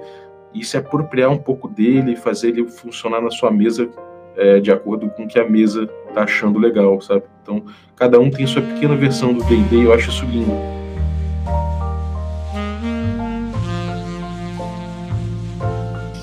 e 0.55 0.65
se 0.65 0.77
apropriar 0.77 1.31
um 1.31 1.39
pouco 1.39 1.69
dele, 1.69 2.17
fazer 2.17 2.49
ele 2.49 2.67
funcionar 2.67 3.21
na 3.21 3.31
sua 3.31 3.51
mesa 3.51 3.89
é, 4.37 4.61
de 4.61 4.71
acordo 4.71 5.09
com 5.11 5.25
o 5.25 5.29
que 5.29 5.39
a 5.39 5.49
mesa 5.49 5.87
tá 6.15 6.23
achando 6.23 6.59
legal, 6.59 7.01
sabe? 7.01 7.25
Então, 7.43 7.65
cada 7.97 8.21
um 8.21 8.31
tem 8.31 8.47
sua 8.47 8.63
pequena 8.63 8.95
versão 8.95 9.33
do 9.33 9.43
D&D 9.45 9.77
e 9.77 9.85
eu 9.85 9.93
acho 9.93 10.11
isso 10.11 10.25
lindo. 10.25 10.53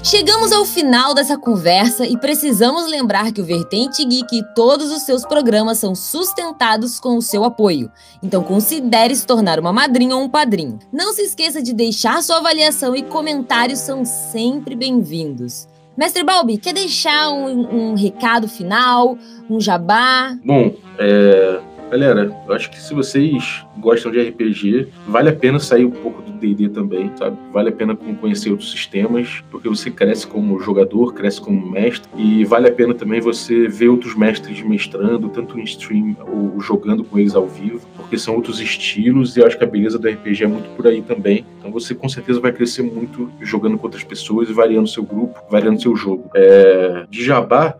Chegamos 0.05 0.51
ao 0.51 0.65
final 0.65 1.15
dessa 1.15 1.35
conversa 1.35 2.05
e 2.05 2.15
precisamos 2.15 2.85
lembrar 2.85 3.31
que 3.31 3.41
o 3.41 3.43
Vertente 3.43 4.05
Geek 4.05 4.37
e 4.37 4.43
todos 4.53 4.91
os 4.91 5.01
seus 5.01 5.25
programas 5.25 5.79
são 5.79 5.95
sustentados 5.95 6.99
com 6.99 7.17
o 7.17 7.23
seu 7.23 7.43
apoio. 7.43 7.91
Então 8.21 8.43
considere 8.43 9.15
se 9.15 9.25
tornar 9.25 9.59
uma 9.59 9.73
madrinha 9.73 10.15
ou 10.15 10.21
um 10.21 10.29
padrinho. 10.29 10.77
Não 10.93 11.11
se 11.11 11.23
esqueça 11.23 11.59
de 11.59 11.73
deixar 11.73 12.21
sua 12.21 12.37
avaliação 12.37 12.95
e 12.95 13.01
comentários 13.01 13.79
são 13.79 14.05
sempre 14.05 14.75
bem-vindos. 14.75 15.67
Mestre 15.97 16.23
Balbi, 16.23 16.59
quer 16.59 16.75
deixar 16.75 17.31
um, 17.31 17.91
um 17.91 17.95
recado 17.95 18.47
final, 18.47 19.17
um 19.49 19.59
jabá? 19.59 20.37
Bom, 20.45 20.71
é, 20.99 21.61
galera, 21.95 22.35
eu 22.45 22.53
acho 22.53 22.69
que 22.69 22.77
se 22.77 22.93
vocês 22.93 23.65
gostam 23.77 24.11
de 24.11 24.21
RPG, 24.21 24.89
vale 25.07 25.29
a 25.29 25.33
pena 25.33 25.59
sair 25.59 25.85
um 25.85 25.91
pouco 25.91 26.21
do 26.21 26.33
D&D 26.33 26.67
também, 26.69 27.09
sabe? 27.15 27.37
Vale 27.53 27.69
a 27.69 27.71
pena 27.71 27.95
conhecer 27.95 28.49
outros 28.49 28.69
sistemas, 28.69 29.41
porque 29.49 29.69
você 29.69 29.89
cresce 29.89 30.27
como 30.27 30.59
jogador, 30.59 31.13
cresce 31.13 31.39
como 31.39 31.71
mestre, 31.71 32.09
e 32.17 32.43
vale 32.43 32.67
a 32.67 32.71
pena 32.71 32.93
também 32.93 33.21
você 33.21 33.69
ver 33.69 33.87
outros 33.87 34.13
mestres 34.13 34.61
mestrando, 34.61 35.29
tanto 35.29 35.57
em 35.57 35.63
stream 35.63 36.17
ou 36.27 36.59
jogando 36.59 37.01
com 37.01 37.17
eles 37.17 37.33
ao 37.33 37.47
vivo, 37.47 37.87
porque 37.95 38.17
são 38.17 38.35
outros 38.35 38.59
estilos, 38.59 39.37
e 39.37 39.39
eu 39.39 39.47
acho 39.47 39.57
que 39.57 39.63
a 39.63 39.67
beleza 39.67 39.97
do 39.97 40.07
RPG 40.09 40.43
é 40.43 40.47
muito 40.47 40.69
por 40.75 40.85
aí 40.87 41.01
também. 41.01 41.45
Então 41.59 41.71
você 41.71 41.95
com 41.95 42.09
certeza 42.09 42.41
vai 42.41 42.51
crescer 42.51 42.83
muito 42.83 43.31
jogando 43.39 43.77
com 43.77 43.85
outras 43.85 44.03
pessoas 44.03 44.49
variando 44.49 44.89
seu 44.89 45.03
grupo, 45.03 45.39
variando 45.49 45.81
seu 45.81 45.95
jogo. 45.95 46.29
É, 46.35 47.05
de 47.09 47.23
Jabá, 47.23 47.77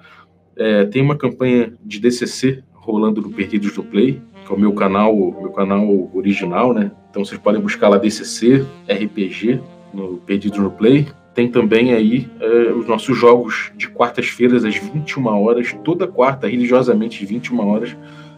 é, 0.55 0.85
tem 0.85 1.01
uma 1.01 1.17
campanha 1.17 1.73
de 1.83 1.99
DCC 1.99 2.63
rolando 2.85 3.21
no 3.21 3.31
Perdidos 3.31 3.73
do 3.73 3.83
Play, 3.83 4.21
que 4.45 4.53
é 4.53 4.55
o 4.55 4.59
meu 4.59 4.73
canal, 4.73 5.15
meu 5.15 5.51
canal 5.51 6.09
original, 6.13 6.73
né? 6.73 6.91
Então 7.09 7.25
vocês 7.25 7.39
podem 7.39 7.59
buscar 7.59 7.89
lá 7.89 7.97
DCC, 7.97 8.63
RPG, 8.87 9.59
no 9.93 10.17
Perdidos 10.17 10.59
no 10.59 10.69
Play. 10.69 11.07
Tem 11.33 11.49
também 11.49 11.93
aí 11.93 12.29
é, 12.39 12.71
os 12.71 12.87
nossos 12.87 13.17
jogos 13.17 13.71
de 13.75 13.89
quartas-feiras 13.89 14.63
às 14.63 14.75
21 14.75 15.25
horas, 15.27 15.75
toda 15.83 16.07
quarta, 16.07 16.47
religiosamente 16.47 17.23
às 17.23 17.29
21 17.29 17.67
horas, 17.67 17.97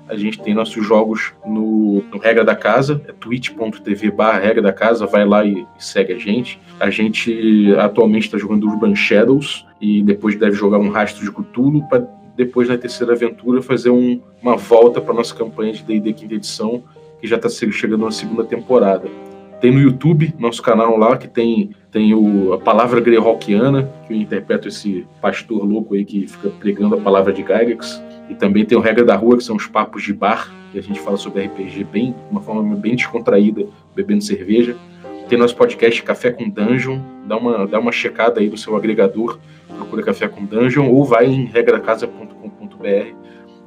a 0.09 0.15
gente 0.15 0.39
tem 0.39 0.53
nossos 0.53 0.85
jogos 0.85 1.33
no, 1.45 2.01
no 2.11 2.17
Regra 2.17 2.43
da 2.43 2.55
Casa, 2.55 3.01
é 3.07 3.11
twitch.tv 3.11 4.11
barra 4.11 4.39
Regra 4.39 4.61
da 4.61 4.71
Casa, 4.73 5.05
vai 5.05 5.25
lá 5.25 5.43
e, 5.43 5.53
e, 5.77 5.83
segue 5.83 6.13
a 6.13 6.17
gente. 6.17 6.59
A 6.79 6.89
gente 6.89 7.75
atualmente 7.77 8.23
está 8.23 8.37
jogando 8.37 8.67
Urban 8.67 8.95
Shadows 8.95 9.65
e 9.81 10.01
depois 10.01 10.37
deve 10.37 10.55
jogar 10.55 10.77
um 10.77 10.89
Rastro 10.89 11.25
de 11.25 11.31
Cthulhu 11.31 11.83
para 11.89 12.07
depois 12.37 12.69
na 12.69 12.77
terceira 12.77 13.13
aventura 13.13 13.61
fazer 13.63 13.89
um, 13.89 14.21
uma 14.41 14.55
volta 14.55 15.01
para 15.01 15.13
nossa 15.13 15.33
campanha 15.33 15.73
de 15.73 15.83
D&D 15.83 16.13
quinta 16.13 16.35
edição, 16.35 16.83
que 17.19 17.27
já 17.27 17.35
está 17.35 17.49
chegando 17.49 18.05
na 18.05 18.11
segunda 18.11 18.45
temporada. 18.45 19.09
Tem 19.59 19.71
no 19.71 19.79
YouTube, 19.79 20.35
nosso 20.37 20.61
canal 20.61 20.95
lá, 20.97 21.17
que 21.17 21.27
tem, 21.27 21.71
tem 21.91 22.13
o, 22.13 22.53
a 22.53 22.59
palavra 22.59 23.01
greyhawkiana, 23.01 23.91
que 24.05 24.13
eu 24.13 24.17
interpreto 24.17 24.67
esse 24.67 25.07
pastor 25.19 25.65
louco 25.65 25.95
aí 25.95 26.05
que 26.05 26.27
fica 26.27 26.49
pregando 26.49 26.93
a 26.93 26.99
palavra 26.99 27.33
de 27.33 27.41
Gygax. 27.41 27.99
E 28.29 28.35
também 28.35 28.65
tem 28.65 28.77
o 28.77 28.81
Regra 28.81 29.03
da 29.03 29.15
Rua, 29.15 29.37
que 29.37 29.43
são 29.43 29.55
os 29.55 29.65
papos 29.65 30.03
de 30.03 30.13
bar, 30.13 30.53
que 30.71 30.77
a 30.77 30.81
gente 30.81 30.99
fala 30.99 31.17
sobre 31.17 31.43
RPG 31.43 31.85
bem, 31.85 32.11
de 32.11 32.17
uma 32.29 32.41
forma 32.41 32.75
bem 32.75 32.95
descontraída, 32.95 33.65
bebendo 33.95 34.23
cerveja. 34.23 34.75
Tem 35.27 35.39
nosso 35.39 35.55
podcast 35.55 36.03
Café 36.03 36.31
com 36.31 36.47
Dungeon, 36.47 36.99
dá 37.25 37.35
uma, 37.35 37.65
dá 37.65 37.79
uma 37.79 37.91
checada 37.91 38.39
aí 38.39 38.49
no 38.49 38.57
seu 38.57 38.75
agregador, 38.75 39.39
procura 39.75 40.03
Café 40.03 40.27
com 40.27 40.45
Dungeon, 40.45 40.87
ou 40.89 41.03
vai 41.03 41.25
em 41.25 41.45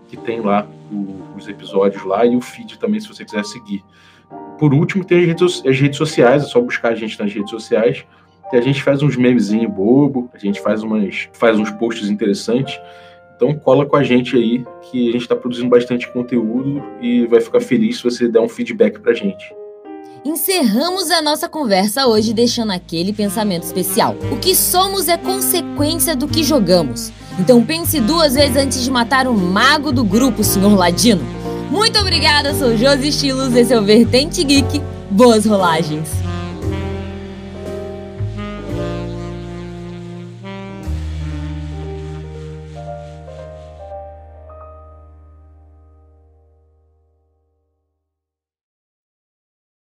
que 0.08 0.16
tem 0.16 0.40
lá 0.40 0.66
o, 0.90 1.36
os 1.36 1.48
episódios 1.48 2.04
lá 2.04 2.26
e 2.26 2.36
o 2.36 2.40
feed 2.40 2.78
também, 2.78 3.00
se 3.00 3.08
você 3.08 3.24
quiser 3.24 3.44
seguir. 3.44 3.84
Por 4.58 4.74
último, 4.74 5.04
tem 5.04 5.20
as 5.20 5.26
redes, 5.26 5.62
as 5.66 5.78
redes 5.78 5.96
sociais, 5.96 6.42
é 6.42 6.46
só 6.46 6.60
buscar 6.60 6.90
a 6.90 6.94
gente 6.94 7.18
nas 7.18 7.32
redes 7.32 7.50
sociais, 7.50 8.04
que 8.50 8.56
a 8.56 8.60
gente 8.60 8.82
faz 8.82 9.02
uns 9.02 9.16
memezinhos 9.16 9.72
bobo, 9.72 10.28
a 10.34 10.38
gente 10.38 10.60
faz, 10.60 10.82
umas, 10.82 11.28
faz 11.32 11.58
uns 11.58 11.70
posts 11.70 12.10
interessantes, 12.10 12.78
então 13.36 13.54
cola 13.54 13.86
com 13.86 13.96
a 13.96 14.02
gente 14.02 14.36
aí, 14.36 14.64
que 14.90 15.08
a 15.08 15.12
gente 15.12 15.22
está 15.22 15.36
produzindo 15.36 15.70
bastante 15.70 16.10
conteúdo 16.12 16.82
e 17.00 17.26
vai 17.26 17.40
ficar 17.40 17.60
feliz 17.60 17.98
se 17.98 18.04
você 18.04 18.28
der 18.28 18.40
um 18.40 18.48
feedback 18.48 19.00
pra 19.00 19.14
gente. 19.14 19.54
Encerramos 20.22 21.10
a 21.10 21.22
nossa 21.22 21.48
conversa 21.48 22.06
hoje 22.06 22.34
deixando 22.34 22.72
aquele 22.72 23.10
pensamento 23.10 23.62
especial. 23.62 24.14
O 24.30 24.36
que 24.38 24.54
somos 24.54 25.08
é 25.08 25.16
consequência 25.16 26.14
do 26.14 26.28
que 26.28 26.42
jogamos. 26.42 27.10
Então 27.38 27.64
pense 27.64 28.00
duas 28.00 28.34
vezes 28.34 28.56
antes 28.56 28.82
de 28.82 28.90
matar 28.90 29.26
o 29.26 29.34
mago 29.34 29.92
do 29.92 30.04
grupo, 30.04 30.42
senhor 30.44 30.76
Ladino. 30.76 31.22
Muito 31.70 31.98
obrigada, 31.98 32.54
sou 32.54 32.76
Josi 32.76 33.08
Estilos, 33.08 33.54
esse 33.54 33.72
é 33.72 33.78
o 33.78 33.84
Vertente 33.84 34.42
Geek. 34.42 34.82
Boas 35.10 35.46
rolagens! 35.46 36.29